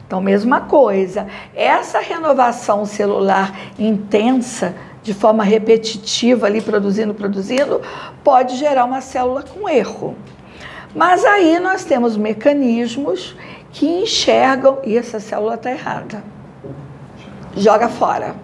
[0.06, 1.26] Então, mesma coisa.
[1.52, 7.80] Essa renovação celular intensa, de forma repetitiva, ali produzindo, produzindo,
[8.22, 10.14] pode gerar uma célula com erro.
[10.94, 13.34] Mas aí nós temos mecanismos
[13.72, 16.22] que enxergam e essa célula está errada.
[17.56, 18.36] Joga fora.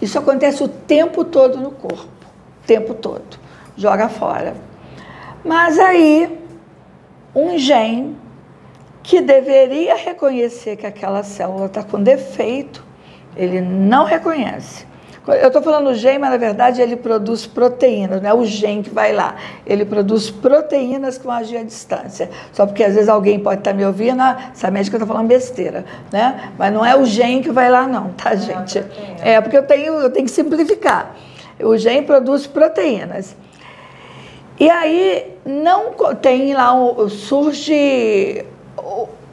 [0.00, 2.06] Isso acontece o tempo todo no corpo.
[2.62, 3.41] O tempo todo.
[3.82, 4.54] Joga fora.
[5.44, 6.38] Mas aí,
[7.34, 8.16] um gene
[9.02, 12.84] que deveria reconhecer que aquela célula está com defeito,
[13.36, 14.86] ele não reconhece.
[15.26, 18.90] Eu estou falando gene, mas na verdade ele produz proteínas, não é o gene que
[18.90, 19.34] vai lá.
[19.66, 22.30] Ele produz proteínas que vão agir à distância.
[22.52, 25.84] Só porque às vezes alguém pode estar me ouvindo, ah, essa médica está falando besteira,
[26.12, 26.52] né?
[26.56, 28.78] Mas não é o gene que vai lá, não, tá, gente?
[28.80, 29.16] proteína.
[29.24, 31.16] É, porque eu tenho, eu tenho que simplificar.
[31.60, 33.42] O gene produz proteínas.
[34.62, 36.72] E aí não tem lá
[37.08, 38.46] surge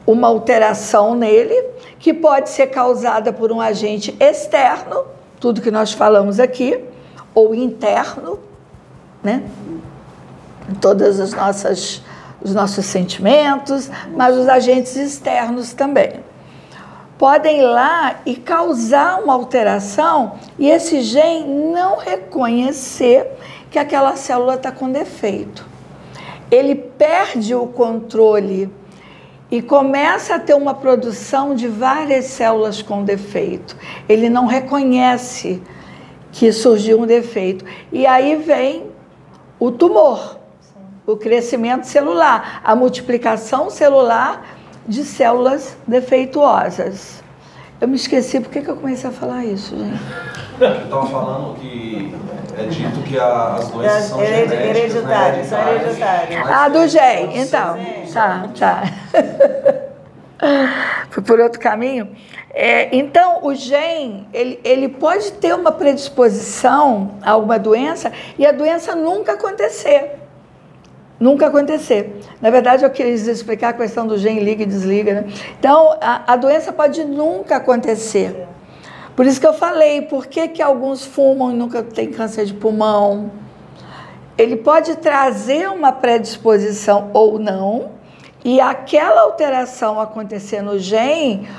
[0.04, 1.66] uma alteração nele
[2.00, 5.06] que pode ser causada por um agente externo,
[5.40, 6.84] tudo que nós falamos aqui,
[7.36, 8.40] ou interno,
[9.22, 9.44] né?
[10.82, 12.02] Todas as nossas
[12.42, 16.24] os nossos sentimentos, mas os agentes externos também.
[17.20, 23.30] Podem ir lá e causar uma alteração e esse gene não reconhecer
[23.70, 25.66] que aquela célula está com defeito.
[26.50, 28.72] Ele perde o controle
[29.52, 33.76] e começa a ter uma produção de várias células com defeito.
[34.08, 35.62] Ele não reconhece
[36.32, 37.66] que surgiu um defeito.
[37.92, 38.88] E aí vem
[39.60, 40.40] o tumor,
[41.06, 44.46] o crescimento celular, a multiplicação celular
[44.88, 47.24] de células defeituosas.
[47.82, 50.00] Eu me esqueci, por que, que eu comecei a falar isso, gente?
[50.60, 52.14] Eu estava falando que
[52.58, 55.44] é dito que a- as doenças são Hered- genéticas, hereditárias, né?
[55.58, 56.48] são hereditárias.
[56.50, 57.78] Ah, do ser- então.
[58.14, 58.84] Tá, tá.
[61.10, 62.10] Fui por outro caminho.
[62.54, 68.52] É, então, o gene, ele, ele pode ter uma predisposição a alguma doença e a
[68.52, 70.19] doença nunca acontecer.
[71.20, 72.20] Nunca acontecer.
[72.42, 75.14] Na verdade, eu quis explicar a questão do gene liga e desliga.
[75.16, 75.26] Né?
[75.60, 78.48] Então, a, a doença pode nunca acontecer.
[79.16, 82.54] Por isso que eu falei, por que, que alguns fumam e nunca tem câncer de
[82.54, 83.32] pulmão?
[84.38, 87.92] Ele pode trazer uma predisposição ou não,
[88.46, 91.50] e aquela alteração acontecer no gene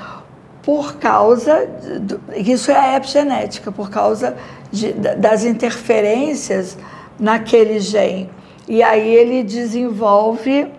[0.63, 1.67] por causa,
[2.01, 4.35] do, isso é a epigenética, por causa
[4.71, 6.75] de- da- das interferências
[7.19, 8.27] naquele gene.
[8.71, 10.71] E aí ele desenvolve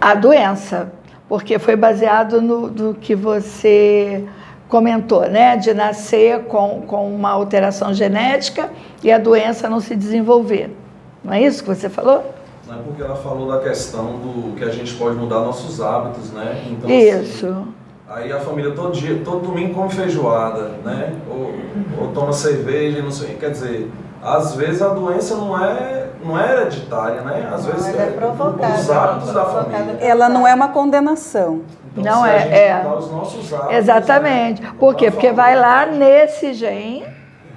[0.00, 0.92] a doença,
[1.28, 4.24] porque foi baseado no, no que você
[4.68, 5.56] comentou, né?
[5.56, 8.68] De nascer com, com uma alteração genética
[9.00, 10.76] e a doença não se desenvolver.
[11.22, 12.34] Não é isso que você falou?
[12.66, 16.32] Não é porque ela falou da questão do que a gente pode mudar nossos hábitos,
[16.32, 16.64] né?
[16.68, 17.46] Então, isso.
[17.46, 17.74] Assim,
[18.08, 21.14] aí a família todo dia, todo domingo come feijoada, né?
[21.30, 21.54] Ou,
[22.00, 23.36] ou toma cerveja, não sei.
[23.36, 23.88] Quer dizer,
[24.22, 27.48] às vezes a doença não é, não é hereditária, né?
[27.52, 29.98] Às não, vezes é, é os hábitos da família.
[30.00, 31.62] Ela não é uma condenação.
[31.96, 32.94] Então, não é, é.
[32.96, 34.62] Os nossos hábitos, Exatamente.
[34.62, 34.72] Né?
[34.78, 35.10] Por quê?
[35.10, 37.04] Porque vai lá nesse gene,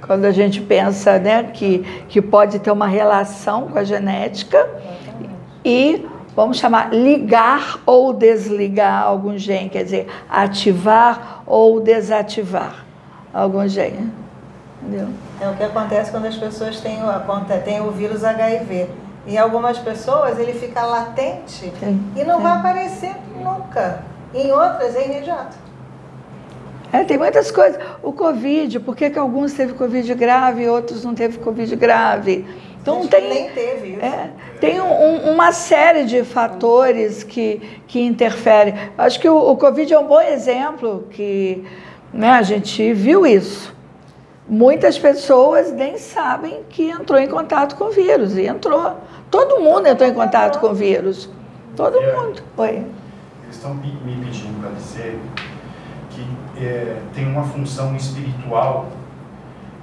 [0.05, 4.70] quando a gente pensa né, que, que pode ter uma relação com a genética,
[5.64, 12.86] e vamos chamar ligar ou desligar algum gene, quer dizer, ativar ou desativar
[13.34, 14.12] algum gene.
[14.82, 15.07] Entendeu?
[15.39, 16.99] É o que acontece quando as pessoas têm,
[17.63, 18.89] têm o vírus HIV.
[19.27, 22.43] Em algumas pessoas ele fica latente sim, e não sim.
[22.43, 24.03] vai aparecer nunca.
[24.34, 25.57] Em outras é imediato.
[26.91, 27.79] É, tem muitas coisas.
[28.01, 32.45] O Covid, por que, que alguns teve Covid grave e outros não teve Covid grave?
[32.82, 34.03] Então tem, nem teve isso.
[34.03, 38.73] É, tem um, uma série de fatores que, que interferem.
[38.97, 41.63] Acho que o, o Covid é um bom exemplo que
[42.11, 43.73] né, a gente viu isso.
[44.51, 48.35] Muitas pessoas nem sabem que entrou em contato com o vírus.
[48.35, 48.97] E entrou.
[49.29, 51.29] Todo mundo entrou em contato com o vírus.
[51.73, 52.43] Todo mundo.
[52.57, 52.85] Oi.
[53.43, 53.93] Eles estão me
[54.25, 55.17] pedindo para dizer
[56.09, 56.27] que
[56.57, 58.87] é, tem uma função espiritual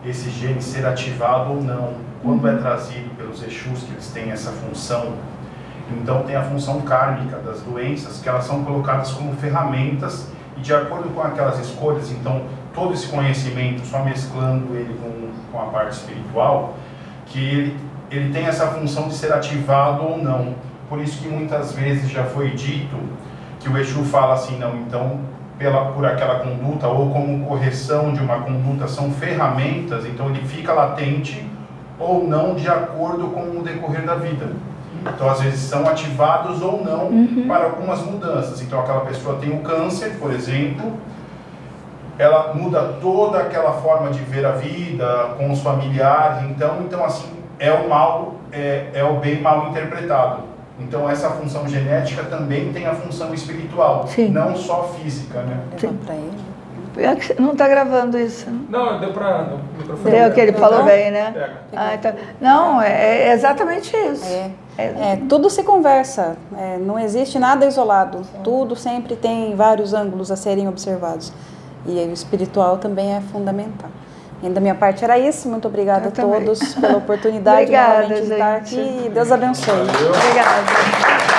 [0.04, 1.94] esse gene ser ativado ou não.
[2.22, 5.14] Quando é trazido pelos Exus, que eles têm essa função,
[5.90, 10.74] então tem a função kármica das doenças, que elas são colocadas como ferramentas e de
[10.74, 12.42] acordo com aquelas escolhas, então
[12.74, 16.74] todo esse conhecimento, só mesclando ele com, com a parte espiritual,
[17.26, 17.76] que ele,
[18.10, 20.54] ele tem essa função de ser ativado ou não.
[20.88, 22.96] Por isso que muitas vezes já foi dito
[23.60, 25.20] que o Exu fala assim, não, então
[25.58, 30.72] pela, por aquela conduta ou como correção de uma conduta são ferramentas, então ele fica
[30.72, 31.44] latente
[31.98, 34.52] ou não de acordo com o decorrer da vida.
[35.02, 37.44] Então, às vezes, são ativados ou não uhum.
[37.46, 38.60] para algumas mudanças.
[38.60, 40.92] Então, aquela pessoa tem o um câncer, por exemplo,
[42.18, 46.42] ela muda toda aquela forma de ver a vida com os familiares.
[46.50, 50.48] Então, então assim, é o mal, é, é o bem mal interpretado.
[50.80, 54.28] Então, essa função genética também tem a função espiritual, Sim.
[54.28, 55.60] não só física, né?
[55.76, 55.98] Sim.
[57.38, 58.46] Não está gravando isso.
[58.68, 59.56] Não, deu para.
[60.04, 61.50] Deu que ele falou bem, né?
[61.74, 64.24] Ah, então, não, é, é, exatamente isso.
[64.26, 66.36] É, é, é tudo se conversa.
[66.56, 68.22] É, não existe nada isolado.
[68.42, 71.32] Tudo sempre tem vários ângulos a serem observados.
[71.86, 73.90] E o espiritual também é fundamental.
[74.42, 75.48] E da minha parte era isso.
[75.48, 76.80] Muito obrigada Eu a todos também.
[76.80, 79.10] pela oportunidade Obrigada, de estar aqui.
[79.12, 79.74] Deus abençoe.
[79.74, 80.12] Valeu.
[80.12, 81.37] Obrigada.